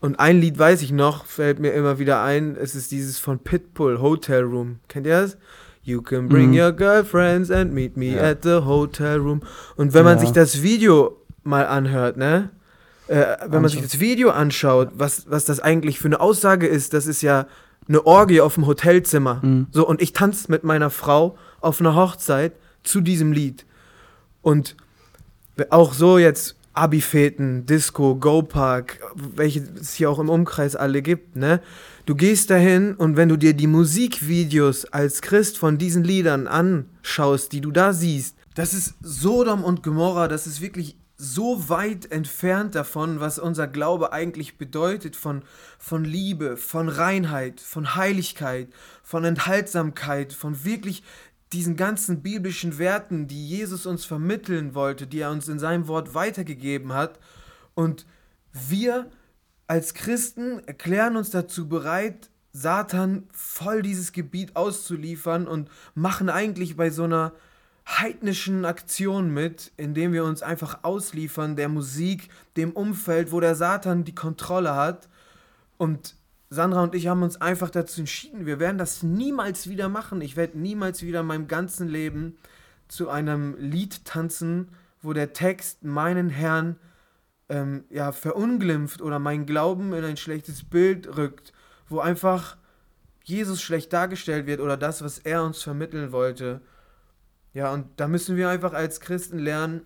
[0.00, 3.38] Und ein Lied weiß ich noch, fällt mir immer wieder ein, es ist dieses von
[3.38, 4.80] Pitbull, Hotel Room.
[4.88, 5.38] Kennt ihr das?
[5.82, 6.58] You can bring Mhm.
[6.60, 8.22] your girlfriends and meet me Ja.
[8.30, 9.42] at the hotel room.
[9.76, 10.20] Und wenn man Ja.
[10.20, 12.50] sich das Video mal anhört, ne?
[13.06, 16.94] Äh, wenn man sich das Video anschaut, was, was das eigentlich für eine Aussage ist,
[16.94, 17.46] das ist ja
[17.88, 19.40] eine Orgie auf dem Hotelzimmer.
[19.42, 19.66] Mhm.
[19.70, 23.64] So, und ich tanze mit meiner Frau auf einer Hochzeit zu diesem Lied.
[24.42, 24.76] Und
[25.70, 31.60] auch so jetzt Abi-Feten, Disco, Go-Park, welche es hier auch im Umkreis alle gibt, ne?
[32.04, 37.52] Du gehst dahin und wenn du dir die Musikvideos als Christ von diesen Liedern anschaust,
[37.52, 42.74] die du da siehst, das ist Sodom und Gomorra, das ist wirklich so weit entfernt
[42.74, 45.42] davon, was unser Glaube eigentlich bedeutet, von,
[45.78, 48.68] von Liebe, von Reinheit, von Heiligkeit,
[49.02, 51.04] von Enthaltsamkeit, von wirklich
[51.52, 56.14] diesen ganzen biblischen Werten, die Jesus uns vermitteln wollte, die er uns in seinem Wort
[56.14, 57.20] weitergegeben hat.
[57.74, 58.06] Und
[58.52, 59.10] wir
[59.68, 66.90] als Christen erklären uns dazu bereit, Satan voll dieses Gebiet auszuliefern und machen eigentlich bei
[66.90, 67.32] so einer
[67.86, 74.04] heidnischen Aktion mit, indem wir uns einfach ausliefern der Musik, dem Umfeld, wo der Satan
[74.04, 75.08] die Kontrolle hat.
[75.76, 76.16] Und
[76.50, 80.20] Sandra und ich haben uns einfach dazu entschieden, wir werden das niemals wieder machen.
[80.20, 82.36] Ich werde niemals wieder in meinem ganzen Leben
[82.88, 84.68] zu einem Lied tanzen,
[85.02, 86.76] wo der Text meinen Herrn
[87.48, 91.52] ähm, ja, verunglimpft oder meinen Glauben in ein schlechtes Bild rückt,
[91.88, 92.56] wo einfach
[93.24, 96.60] Jesus schlecht dargestellt wird oder das, was er uns vermitteln wollte.
[97.54, 99.82] Ja, und da müssen wir einfach als Christen lernen,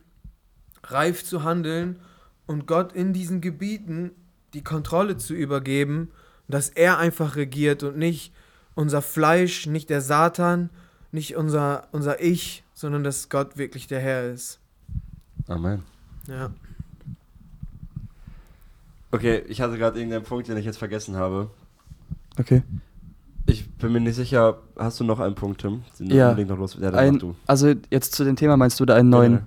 [0.82, 2.00] reif zu handeln
[2.46, 4.12] und Gott in diesen Gebieten
[4.54, 6.10] die Kontrolle zu übergeben,
[6.48, 8.32] dass er einfach regiert und nicht
[8.74, 10.70] unser Fleisch, nicht der Satan,
[11.12, 14.60] nicht unser, unser Ich, sondern dass Gott wirklich der Herr ist.
[15.46, 15.82] Amen.
[16.26, 16.50] Ja.
[19.10, 21.50] Okay, ich hatte gerade irgendeinen Punkt, den ich jetzt vergessen habe.
[22.38, 22.62] Okay.
[23.51, 25.82] Ich bin mir nicht sicher, hast du noch einen Punkt, Tim?
[25.99, 26.28] Den Ja.
[26.30, 26.76] unbedingt noch los.
[26.78, 29.32] Ja, Ein, also jetzt zu dem Thema meinst du da einen neuen?
[29.32, 29.40] Ja,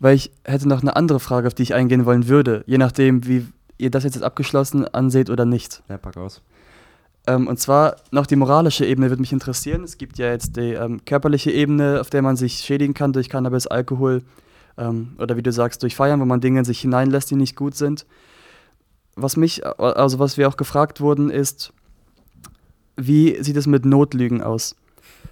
[0.00, 3.26] Weil ich hätte noch eine andere Frage, auf die ich eingehen wollen würde, je nachdem,
[3.26, 3.46] wie
[3.78, 5.82] ihr das jetzt als abgeschlossen anseht oder nicht.
[5.88, 6.42] ja, pack aus.
[7.26, 9.82] Ähm, und zwar noch die moralische Ebene würde mich interessieren.
[9.84, 13.28] Es gibt ja jetzt die ähm, körperliche Ebene, auf der man sich schädigen kann durch
[13.30, 14.22] Cannabis, Alkohol
[14.76, 17.56] ähm, oder wie du sagst, durch Feiern, wo man Dinge in sich hineinlässt, die nicht
[17.56, 18.04] gut sind.
[19.14, 21.72] Was mich, also was wir auch gefragt wurden, ist,
[22.96, 24.74] wie sieht es mit Notlügen aus?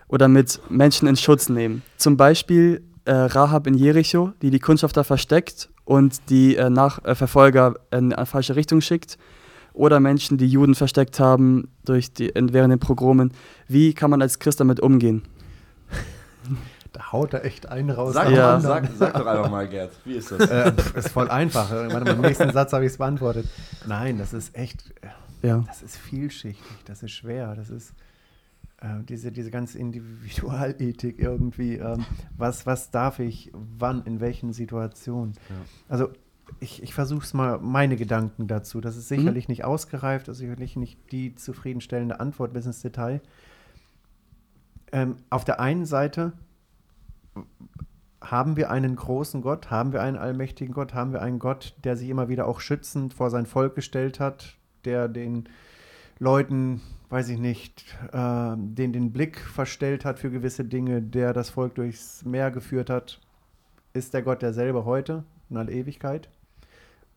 [0.08, 1.82] Oder mit Menschen in Schutz nehmen?
[1.96, 7.14] Zum Beispiel äh, Rahab in Jericho, die die Kundschafter versteckt und die äh, nach, äh,
[7.14, 9.18] Verfolger in eine falsche Richtung schickt
[9.72, 13.32] oder Menschen, die Juden versteckt haben durch die, in- während den Pogromen.
[13.68, 15.22] Wie kann man als Christ damit umgehen?
[16.92, 18.14] Da haut er echt einen raus.
[18.14, 18.54] Sag, Ja.
[18.54, 19.92] mal, sag, sag doch einfach mal, Gerd.
[20.04, 20.50] Wie ist das?
[20.50, 21.70] äh, ist voll einfach.
[21.70, 23.46] Warte mal, im nächsten Satz habe ich es beantwortet.
[23.86, 25.06] Nein, das ist echt, äh,
[25.42, 25.64] Ja.
[25.66, 27.94] das ist vielschichtig, das ist schwer, das ist
[28.80, 31.76] äh, diese, diese ganze Individualethik irgendwie.
[31.76, 32.04] Ähm,
[32.36, 35.34] was, was darf ich, wann, in welchen Situationen?
[35.48, 35.56] Ja.
[35.88, 36.08] Also
[36.58, 38.80] ich, ich versuche es mal, meine Gedanken dazu.
[38.80, 43.20] Das ist sicherlich nicht ausgereift, das ist sicherlich nicht die zufriedenstellende Antwort bis ins Detail.
[44.92, 46.32] Ähm, auf der einen Seite
[48.20, 51.96] haben wir einen großen Gott, haben wir einen allmächtigen Gott, haben wir einen Gott, der
[51.96, 55.48] sich immer wieder auch schützend vor sein Volk gestellt hat, der den
[56.18, 61.50] Leuten, weiß ich nicht, äh, den den Blick verstellt hat für gewisse Dinge, der das
[61.50, 63.20] Volk durchs Meer geführt hat.
[63.92, 66.28] Ist der Gott derselbe heute in aller Ewigkeit?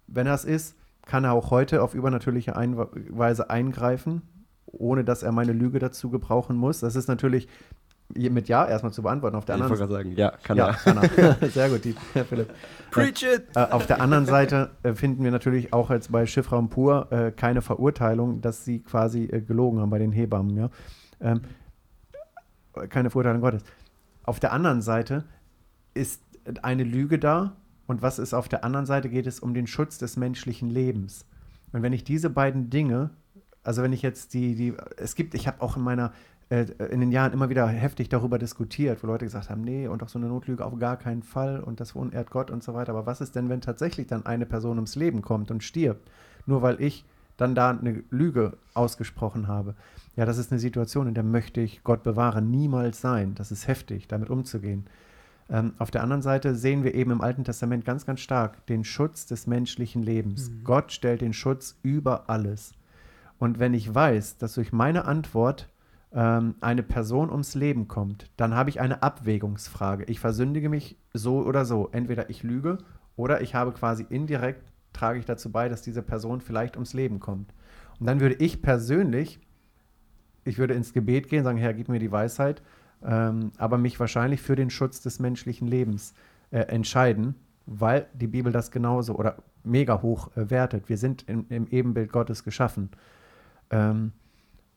[0.08, 4.22] Wenn er es ist, kann er auch heute auf übernatürliche Einwe- Weise eingreifen,
[4.66, 6.80] ohne dass er meine Lüge dazu gebrauchen muss.
[6.80, 7.48] Das ist natürlich
[8.16, 9.36] mit Ja erstmal zu beantworten.
[9.36, 10.74] Auf der ich anderen wollte gerade sagen, ja, kann ja, er.
[10.74, 11.50] kann er.
[11.50, 12.50] Sehr gut, die, Herr Philipp.
[12.92, 13.44] Preach it!
[13.56, 17.32] Äh, auf der anderen Seite äh, finden wir natürlich auch jetzt bei Schiffraum pur äh,
[17.32, 20.58] keine Verurteilung, dass sie quasi äh, gelogen haben bei den Hebammen.
[20.58, 20.70] Ja?
[21.22, 21.42] Ähm,
[22.90, 23.64] keine Verurteilung Gottes.
[24.24, 25.26] Auf der anderen Seite
[25.94, 26.22] ist
[26.62, 27.54] eine Lüge da
[27.88, 29.10] und was ist auf der anderen Seite?
[29.10, 31.26] Geht es um den Schutz des menschlichen Lebens.
[31.72, 33.10] Und wenn ich diese beiden Dinge,
[33.64, 36.12] also wenn ich jetzt die, die es gibt, ich habe auch in meiner
[36.50, 40.04] äh, in den Jahren immer wieder heftig darüber diskutiert, wo Leute gesagt haben, nee, und
[40.04, 42.92] auch so eine Notlüge auf gar keinen Fall und das verunehrt Gott und so weiter.
[42.92, 46.10] Aber was ist denn, wenn tatsächlich dann eine Person ums Leben kommt und stirbt,
[46.46, 47.06] nur weil ich
[47.38, 49.74] dann da eine Lüge ausgesprochen habe?
[50.16, 53.34] Ja, das ist eine Situation, in der möchte ich Gott bewahren, niemals sein.
[53.36, 54.86] Das ist heftig, damit umzugehen.
[55.50, 58.84] Ähm, auf der anderen Seite sehen wir eben im Alten Testament ganz, ganz stark den
[58.84, 60.52] Schutz des menschlichen Lebens.
[60.64, 62.74] Gott stellt den Schutz über alles.
[63.44, 65.68] Und wenn ich weiß, dass durch meine Antwort
[66.14, 70.06] ähm, eine Person ums Leben kommt, dann habe ich eine Abwägungsfrage.
[70.06, 71.90] Ich versündige mich so oder so.
[71.92, 72.78] Entweder ich lüge
[73.18, 77.20] oder ich habe quasi indirekt, trage ich dazu bei, dass diese Person vielleicht ums Leben
[77.20, 77.54] kommt.
[78.00, 79.42] Und dann würde ich persönlich,
[80.46, 82.62] ich würde ins Gebet gehen, sagen, Herr, gib mir die Weisheit,
[83.04, 86.14] ähm, aber mich wahrscheinlich für den Schutz des menschlichen Lebens
[86.52, 87.36] äh, entscheiden,
[87.66, 90.88] weil die Bibel das genauso oder mega hoch äh, wertet.
[90.88, 92.90] Wir sind im, im Ebenbild Gottes geschaffen.
[93.74, 94.12] Ähm,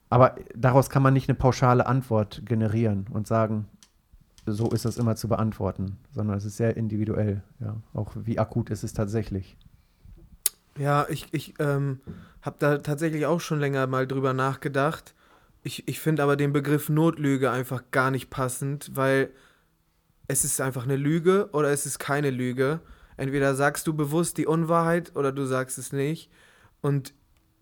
[0.09, 3.67] aber daraus kann man nicht eine pauschale Antwort generieren und sagen,
[4.47, 7.43] so ist das immer zu beantworten, sondern es ist sehr individuell.
[7.61, 7.77] Ja.
[7.93, 9.57] Auch wie akut ist es tatsächlich.
[10.79, 12.01] Ja, ich, ich ähm,
[12.43, 15.15] habe da tatsächlich auch schon länger mal drüber nachgedacht.
[15.63, 19.31] Ich, ich finde aber den Begriff Notlüge einfach gar nicht passend, weil
[20.29, 22.81] es ist einfach eine Lüge oder es ist keine Lüge.
[23.17, 26.31] Entweder sagst du bewusst die Unwahrheit oder du sagst es nicht.
[26.83, 27.15] Und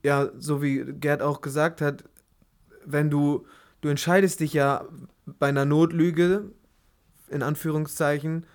[0.05, 2.05] ja, so wie Gerd auch gesagt hat,
[2.85, 3.47] wenn du,
[3.81, 4.85] du entscheidest dich ja
[5.27, 6.45] bei einer Notlüge,
[7.31, 8.47] in Anführungszeichen,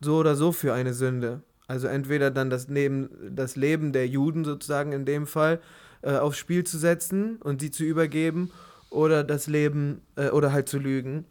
[0.00, 1.42] so oder so für eine Sünde.
[1.66, 5.60] Also entweder dann das, Leben, das Leben der Juden sozusagen in dem Fall
[6.02, 8.52] äh, aufs Spiel zu setzen und sie zu übergeben
[8.90, 11.24] oder das Leben äh, oder halt zu lügen.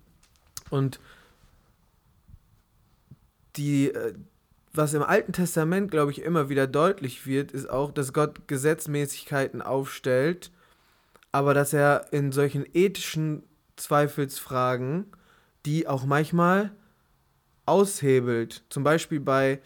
[0.69, 0.99] Und
[3.55, 4.13] die, äh,
[4.74, 9.61] was im Alten Testament, glaube ich, immer wieder deutlich wird, ist auch, dass Gott Gesetzmäßigkeiten
[9.61, 10.51] aufstellt,
[11.32, 13.43] aber dass er in solchen ethischen
[13.76, 15.07] Zweifelsfragen
[15.65, 16.72] die auch manchmal
[17.65, 18.63] aushebelt.
[18.69, 19.61] Zum Beispiel bei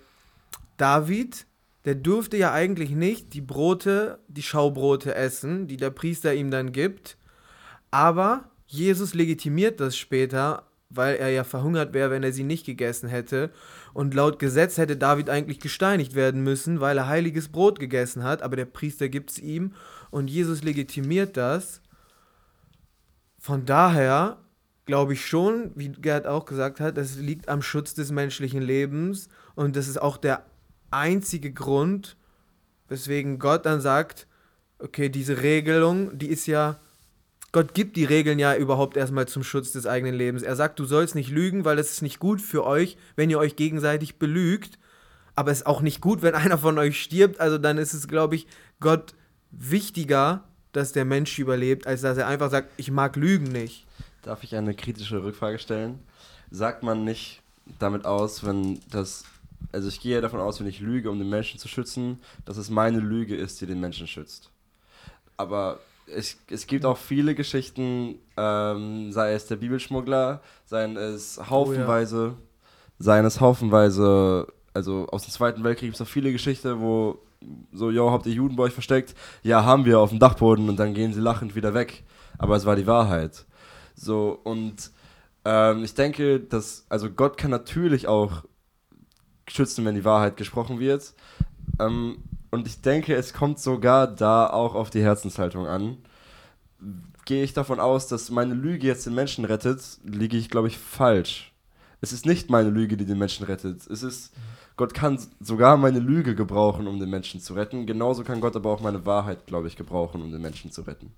[0.77, 1.45] David,
[1.85, 6.73] der durfte ja eigentlich nicht die Brote, die Schaubrote essen, die der Priester ihm dann
[6.73, 7.17] gibt.
[7.91, 13.09] Aber Jesus legitimiert das später weil er ja verhungert wäre, wenn er sie nicht gegessen
[13.09, 13.51] hätte.
[13.95, 18.41] Und laut Gesetz hätte David eigentlich gesteinigt werden müssen, weil er heiliges Brot gegessen hat,
[18.41, 19.71] aber der Priester gibt es ihm
[20.11, 21.81] und Jesus legitimiert das.
[23.39, 24.43] Von daher
[24.85, 29.29] glaube ich schon, wie Gerd auch gesagt hat, es liegt am Schutz des menschlichen Lebens
[29.55, 30.45] und das ist auch der
[30.91, 32.17] einzige Grund,
[32.89, 34.27] weswegen Gott dann sagt,
[34.77, 36.81] okay, diese Regelung, die ist ja
[37.55, 40.43] Gott gibt die Regeln ja überhaupt erstmal zum Schutz des eigenen Lebens.
[40.43, 43.39] Er sagt, du sollst nicht lügen, weil es ist nicht gut für euch, wenn ihr
[43.39, 44.77] euch gegenseitig belügt.
[45.35, 47.39] Aber es ist auch nicht gut, wenn einer von euch stirbt.
[47.39, 48.45] Also dann ist es, glaube ich,
[48.81, 49.13] Gott
[49.51, 50.43] wichtiger,
[50.73, 53.85] dass der Mensch überlebt, als dass er einfach sagt, ich mag Lügen nicht.
[54.21, 55.99] Darf ich eine kritische Rückfrage stellen?
[56.51, 57.41] Sagt man nicht
[57.79, 59.23] damit aus, wenn das,
[59.71, 62.69] also ich gehe davon aus, wenn ich lüge, um den Menschen zu schützen, dass es
[62.69, 64.51] meine Lüge ist, die den Menschen schützt.
[65.37, 72.17] Aber es, es gibt auch viele Geschichten, ähm, sei es der Bibelschmuggler, seien es haufenweise,
[72.17, 72.35] oh, ja.
[72.99, 77.19] seien es haufenweise, also aus dem Zweiten Weltkrieg gibt es auch viele Geschichten, wo
[77.71, 79.13] so, yo, habt ihr Juden bei euch versteckt?
[79.43, 82.03] Ja, haben wir auf dem Dachboden und dann gehen sie lachend wieder weg.
[82.37, 83.45] Aber es war die Wahrheit.
[83.93, 84.91] So, und
[85.45, 88.43] ähm, ich denke, dass, also Gott kann natürlich auch
[89.47, 91.13] schützen, wenn die Wahrheit gesprochen wird.
[91.79, 92.17] Ähm,
[92.55, 95.97] und ich denke, es kommt sogar da auch auf die Herzenshaltung an.
[97.25, 100.77] Gehe ich davon aus, dass meine Lüge jetzt den Menschen rettet, liege ich, glaube ich,
[100.77, 101.53] falsch.
[101.99, 103.85] Es ist nicht meine Lüge, die den Menschen rettet.
[103.87, 104.33] Es ist,
[104.77, 107.85] Gott kann sogar meine Lüge gebrauchen, um den Menschen zu retten.
[107.85, 111.11] Genauso kann Gott aber auch meine Wahrheit, glaube ich, gebrauchen, um den Menschen zu retten.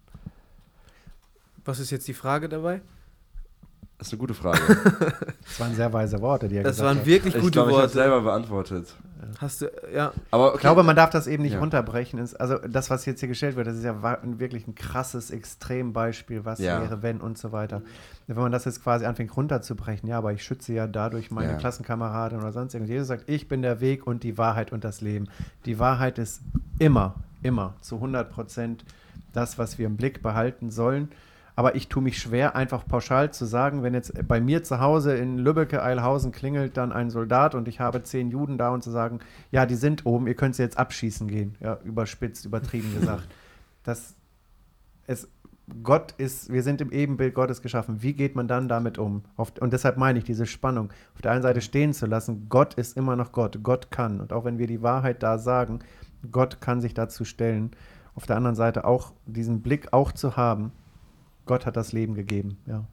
[1.65, 2.81] Was ist jetzt die Frage dabei?
[3.97, 4.59] Das ist eine gute Frage.
[5.41, 6.97] das waren sehr weise Worte, die er das gesagt hat.
[6.97, 7.77] Das waren wirklich gute ich glaub, Worte.
[7.77, 8.95] Ich habe selber beantwortet.
[9.39, 10.13] Hast du, ja.
[10.29, 10.55] Aber okay.
[10.55, 11.59] Ich glaube, man darf das eben nicht ja.
[11.59, 12.19] runterbrechen.
[12.37, 16.59] Also das, was jetzt hier gestellt wird, das ist ja wirklich ein krasses Extrembeispiel, was
[16.59, 16.79] ja.
[16.81, 17.81] wäre, wenn und so weiter.
[18.27, 21.57] Wenn man das jetzt quasi anfängt runterzubrechen, ja, aber ich schütze ja dadurch meine ja.
[21.57, 22.91] Klassenkameraden oder sonst irgendwas.
[22.91, 25.27] Jesus sagt, ich bin der Weg und die Wahrheit und das Leben.
[25.65, 26.41] Die Wahrheit ist
[26.77, 28.85] immer, immer zu 100 Prozent
[29.33, 31.09] das, was wir im Blick behalten sollen.
[31.57, 35.17] Aber ich tue mich schwer, einfach pauschal zu sagen, wenn jetzt bei mir zu Hause
[35.17, 38.91] in Lübbecke, Eilhausen klingelt dann ein Soldat und ich habe zehn Juden da und zu
[38.91, 41.55] sagen, ja, die sind oben, ihr könnt sie jetzt abschießen gehen.
[41.59, 43.27] Ja, überspitzt, übertrieben gesagt.
[43.83, 44.15] Das,
[45.05, 45.29] es,
[45.81, 48.03] Gott ist, wir sind im Ebenbild Gottes geschaffen.
[48.03, 49.23] Wie geht man dann damit um?
[49.37, 52.47] und deshalb meine ich diese Spannung, auf der einen Seite stehen zu lassen.
[52.49, 53.59] Gott ist immer noch Gott.
[53.63, 54.19] Gott kann.
[54.19, 55.79] Und auch wenn wir die Wahrheit da sagen,
[56.33, 57.71] Gott kann sich dazu stellen.
[58.13, 60.73] Auf der anderen Seite auch diesen Blick auch zu haben,
[61.47, 62.85] Gott hat das Leben gegeben, ja.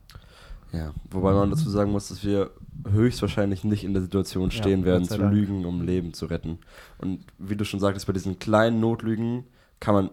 [0.73, 2.51] Ja, wobei man dazu sagen muss, dass wir
[2.91, 5.33] höchstwahrscheinlich nicht in der Situation stehen ja, werden, zu Dank.
[5.33, 6.59] lügen, um Leben zu retten.
[6.99, 9.45] Und wie du schon sagtest, bei diesen kleinen Notlügen
[9.79, 10.11] kann man,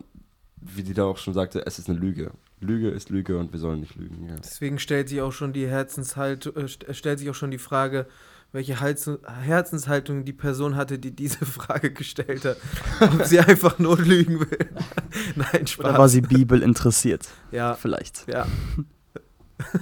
[0.57, 2.31] wie die da auch schon sagte, es ist eine Lüge.
[2.59, 4.27] Lüge ist Lüge und wir sollen nicht lügen.
[4.27, 4.35] Ja.
[4.35, 8.05] Deswegen stellt sich auch schon die Herzenshalt, äh, stellt sich auch schon die Frage,
[8.51, 12.57] welche Herzenshaltung die Person hatte, die diese Frage gestellt hat.
[12.99, 14.69] Ob sie einfach nur lügen will.
[15.35, 15.85] Nein, Spaß.
[15.85, 17.27] Oder war sie Bibel interessiert?
[17.51, 17.75] Ja.
[17.75, 18.27] Vielleicht.
[18.27, 18.45] Ja.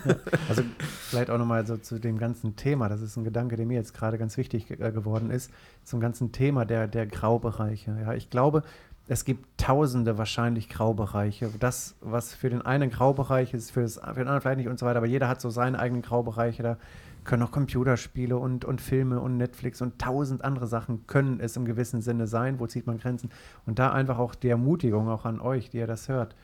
[0.06, 0.16] ja.
[0.50, 0.64] Also
[1.10, 3.94] vielleicht auch nochmal so zu dem ganzen Thema, das ist ein Gedanke, der mir jetzt
[3.94, 5.52] gerade ganz wichtig äh, geworden ist,
[5.86, 7.96] zum ganzen Thema der, der Graubereiche.
[8.02, 8.64] Ja, ich glaube,
[9.08, 11.50] es gibt tausende wahrscheinlich Graubereiche.
[11.60, 14.78] Das, was für den einen Graubereich ist, für, das, für den anderen vielleicht nicht und
[14.78, 16.62] so weiter, aber jeder hat so seine eigenen Graubereiche.
[16.62, 16.78] Da
[17.24, 21.66] können auch Computerspiele und, und Filme und Netflix und tausend andere Sachen können es im
[21.66, 22.60] gewissen Sinne sein.
[22.60, 23.30] Wo zieht man Grenzen?
[23.66, 26.36] Und da einfach auch die Ermutigung auch an euch, die ihr das hört.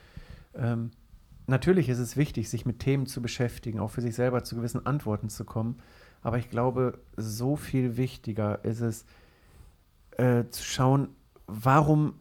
[0.54, 0.92] Ähm,
[1.48, 4.86] natürlich ist es wichtig, sich mit Themen zu beschäftigen, auch für sich selber zu gewissen
[4.86, 5.78] Antworten zu kommen.
[6.22, 9.06] Aber ich glaube, so viel wichtiger ist es,
[10.18, 11.10] äh, zu schauen,
[11.48, 12.16] warum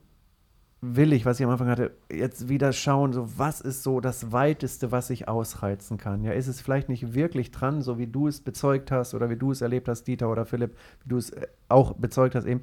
[0.87, 4.33] will ich, was ich am Anfang hatte, jetzt wieder schauen, so was ist so das
[4.33, 6.23] Weiteste, was ich ausreizen kann.
[6.25, 9.37] Ja, ist es vielleicht nicht wirklich dran, so wie du es bezeugt hast oder wie
[9.37, 12.61] du es erlebt hast, Dieter oder Philipp, wie du es äh, auch bezeugt hast eben,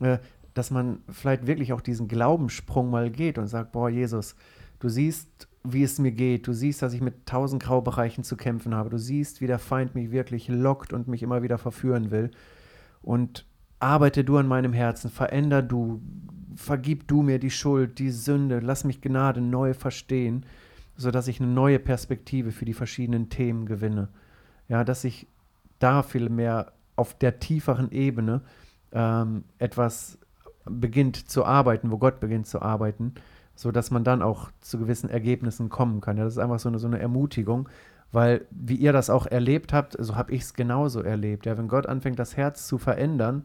[0.00, 0.18] äh,
[0.54, 4.36] dass man vielleicht wirklich auch diesen Glaubenssprung mal geht und sagt, boah, Jesus,
[4.78, 8.74] du siehst, wie es mir geht, du siehst, dass ich mit tausend Graubereichen zu kämpfen
[8.74, 12.30] habe, du siehst, wie der Feind mich wirklich lockt und mich immer wieder verführen will.
[13.02, 13.44] Und
[13.78, 16.00] arbeite du an meinem Herzen, veränder du,
[16.56, 20.44] vergib du mir die Schuld, die Sünde, lass mich Gnade neu verstehen,
[20.96, 24.08] sodass ich eine neue Perspektive für die verschiedenen Themen gewinne.
[24.68, 25.26] Ja, dass ich
[25.78, 28.40] da viel mehr auf der tieferen Ebene
[28.92, 30.18] ähm, etwas
[30.64, 33.14] beginnt zu arbeiten, wo Gott beginnt zu arbeiten,
[33.54, 36.16] sodass man dann auch zu gewissen Ergebnissen kommen kann.
[36.16, 37.68] Ja, das ist einfach so eine, so eine Ermutigung,
[38.12, 41.46] weil wie ihr das auch erlebt habt, so habe ich es genauso erlebt.
[41.46, 43.44] Ja, wenn Gott anfängt, das Herz zu verändern,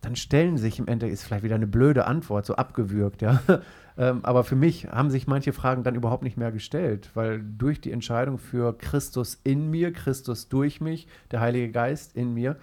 [0.00, 3.40] dann stellen sich im Endeffekt, ist vielleicht wieder eine blöde Antwort, so abgewürgt, ja.
[3.98, 7.80] ähm, aber für mich haben sich manche Fragen dann überhaupt nicht mehr gestellt, weil durch
[7.80, 12.56] die Entscheidung für Christus in mir, Christus durch mich, der Heilige Geist in mir,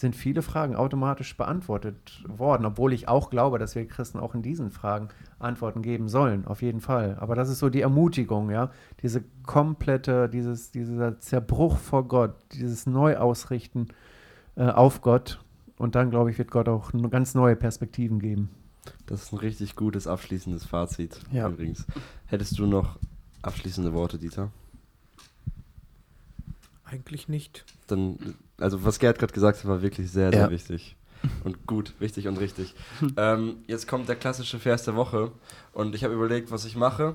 [0.00, 4.42] sind viele Fragen automatisch beantwortet worden, obwohl ich auch glaube, dass wir Christen auch in
[4.42, 7.16] diesen Fragen Antworten geben sollen, auf jeden Fall.
[7.20, 8.70] Aber das ist so die Ermutigung, ja,
[9.02, 13.88] diese komplette, dieses, dieser Zerbruch vor Gott, dieses Neuausrichten
[14.56, 15.38] äh, auf Gott.
[15.80, 18.50] Und dann, glaube ich, wird Gott auch ganz neue Perspektiven geben.
[19.06, 21.48] Das ist ein richtig gutes abschließendes Fazit Ja.
[21.48, 21.86] übrigens.
[22.26, 22.98] Hättest du noch
[23.40, 24.50] abschließende Worte, Dieter?
[26.84, 27.64] Eigentlich nicht.
[27.86, 28.18] Dann,
[28.58, 30.50] also was Gerd gerade gesagt hat, war wirklich sehr, sehr Ja.
[30.50, 30.96] wichtig.
[31.44, 32.74] Und gut, wichtig und richtig.
[33.18, 35.30] ähm, jetzt kommt der klassische Vers der Woche
[35.74, 37.14] und ich habe überlegt, was ich mache.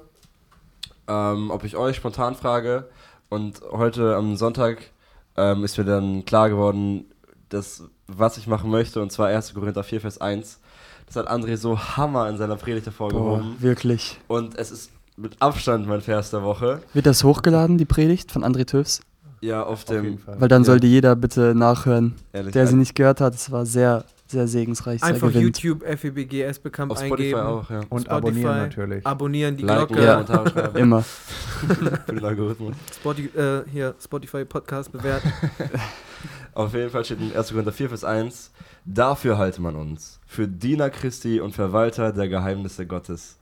[1.07, 2.87] Ähm, ob ich euch spontan frage.
[3.29, 4.91] Und heute am Sonntag
[5.37, 7.05] ähm, ist mir dann klar geworden,
[7.49, 9.53] dass, was ich machen möchte, und zwar 1.
[9.53, 10.59] Korinther 4, Vers 1.
[11.07, 13.55] Das hat André so Hammer in seiner Predigt Boah, hervorgehoben.
[13.59, 14.17] wirklich.
[14.27, 16.81] Und es ist mit Abstand mein Vers der Woche.
[16.93, 19.01] Wird das hochgeladen, die Predigt von André Tüfs?
[19.41, 20.17] Ja, auf Auf jeden dem.
[20.17, 20.41] Fall.
[20.41, 20.65] Weil dann Ja.
[20.65, 23.35] soll die jeder bitte nachhören, Ehrlich, der sie nicht gehört hat.
[23.35, 25.43] Es war sehr, sehr segensreich, sehr Einfach gewinnt.
[25.59, 27.39] YouTube FEBGS bekannt auf Spotify eingeben.
[27.41, 27.81] auch, ja.
[27.89, 29.05] Und Spotify, abonnieren natürlich.
[29.05, 30.03] Abonnieren, die Liken, Glocke.
[30.03, 30.13] Ja.
[30.23, 31.01] Kommentare schreiben Immer.
[31.03, 32.75] für den Algorithmus.
[32.95, 35.31] Spotify, äh, hier, Spotify Podcast bewerten.
[36.55, 37.49] Auf jeden Fall steht in 1.
[37.49, 38.51] Korinther 4, Vers 1,
[38.85, 43.37] dafür halte man uns, für Diener Christi und Verwalter der Geheimnisse Gottes.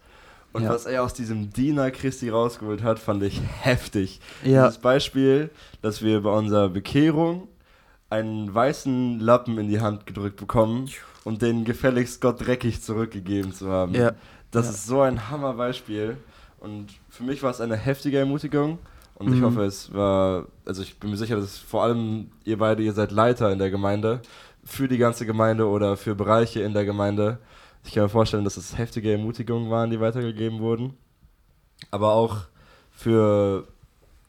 [0.52, 0.70] Und Ja.
[0.70, 4.20] was er aus diesem Diener Christi rausgeholt hat, fand ich heftig.
[4.44, 5.50] Ja, Dieses Beispiel,
[5.82, 7.48] dass wir bei unserer Bekehrung
[8.10, 10.90] einen weißen Lappen in die Hand gedrückt bekommen
[11.24, 13.96] und den gefälligst Gott dreckig zurückgegeben zu haben.
[13.96, 14.12] ja,
[14.52, 16.18] Das ist so ein Hammerbeispiel.
[16.60, 18.78] Und für mich war es eine heftige Ermutigung.
[19.26, 19.46] Und ich Mhm.
[19.46, 23.12] hoffe, es war, also ich bin mir sicher, dass vor allem ihr beide, ihr seid
[23.12, 24.22] Leiter in der Gemeinde,
[24.64, 27.40] für die ganze Gemeinde oder für Bereiche in der Gemeinde.
[27.84, 30.94] Ich kann mir vorstellen, dass es heftige Ermutigungen waren, die weitergegeben wurden.
[31.92, 32.44] Aber auch
[32.92, 33.68] für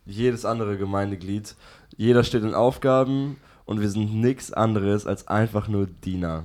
[0.06, 1.54] jedes andere Gemeindeglied.
[1.96, 6.44] Jeder steht in Aufgaben und wir sind nichts anderes als einfach nur Diener.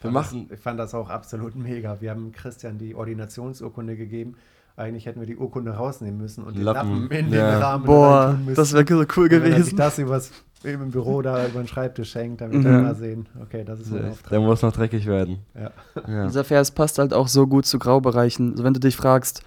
[0.00, 2.00] Wir machen, ich fand das auch absolut mega.
[2.00, 4.34] Wir haben Christian die Ordinationsurkunde gegeben.
[4.76, 7.50] Eigentlich hätten wir die Urkunde rausnehmen müssen und den Lappen, Lappen, in ja.
[7.52, 8.54] den Rahmen boah, müssen.
[8.56, 9.76] das wäre so cool Und wenn er sich gewesen.
[9.76, 10.30] das übers,
[10.62, 12.64] im Büro da über den Schreibtisch hängt, damit Mhm.
[12.64, 14.40] wir mal sehen, okay, das ist ein der Auftrag.
[14.42, 15.38] muss noch dreckig werden.
[15.54, 15.70] Ja.
[16.08, 16.26] Ja.
[16.26, 18.52] Dieser Vers passt halt auch so gut zu Graubereichen.
[18.52, 19.42] Also wenn du dich fragst,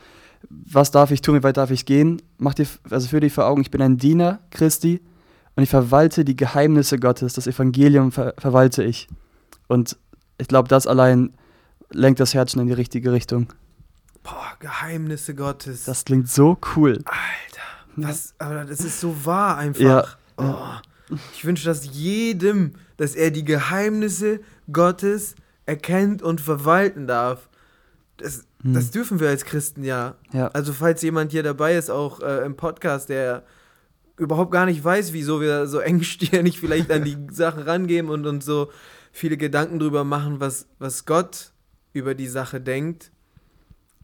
[0.49, 3.45] was darf ich tun, wie weit darf ich gehen, mach dir, also für dich vor
[3.45, 5.01] Augen, ich bin ein Diener Christi
[5.55, 9.07] und ich verwalte die Geheimnisse Gottes, das Evangelium ver verwalte ich.
[9.67, 9.97] Und
[10.37, 11.33] ich glaube, das allein
[11.91, 13.47] lenkt das Herz schon in die richtige Richtung.
[14.23, 15.83] Boah, Geheimnisse Gottes.
[15.83, 16.99] Das klingt so cool.
[17.05, 17.61] Alter,
[17.95, 19.81] was, aber das ist so wahr einfach.
[19.81, 20.05] Ja.
[20.37, 24.39] Oh, ich wünsche das jedem, dass er die Geheimnisse
[24.71, 27.49] Gottes erkennt und verwalten darf.
[28.17, 28.73] Das, Hm.
[28.73, 30.15] das dürfen wir als Christen ja.
[30.31, 30.47] Ja.
[30.49, 33.43] Also falls jemand hier dabei ist, auch äh, im Podcast, der
[34.17, 38.45] überhaupt gar nicht weiß, wieso wir so engstirnig vielleicht an die Sachen rangehen und uns
[38.45, 38.71] so
[39.11, 41.51] viele Gedanken drüber machen, was, was Gott
[41.91, 43.11] über die Sache denkt.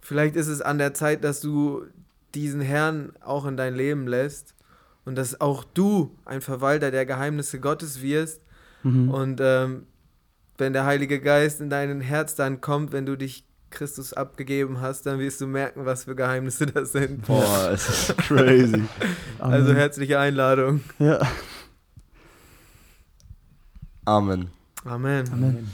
[0.10, 1.84] Vielleicht ist es an der Zeit, dass du
[2.34, 4.55] diesen Herrn auch in dein Leben lässt
[5.05, 8.41] und dass auch du ein Verwalter der Geheimnisse Gottes wirst.
[8.82, 9.12] Mhm.
[9.12, 9.84] Und ähm,
[10.57, 15.05] wenn der Heilige Geist in dein Herz dann kommt, wenn du dich Christus abgegeben hast,
[15.05, 17.28] dann wirst du merken, was für Geheimnisse das sind.
[17.28, 18.82] Boah, es ist crazy.
[19.38, 20.82] Also herzliche Einladung.
[20.97, 21.22] ja.
[24.05, 24.49] Amen.
[24.86, 25.32] Amen.
[25.32, 25.72] Amen.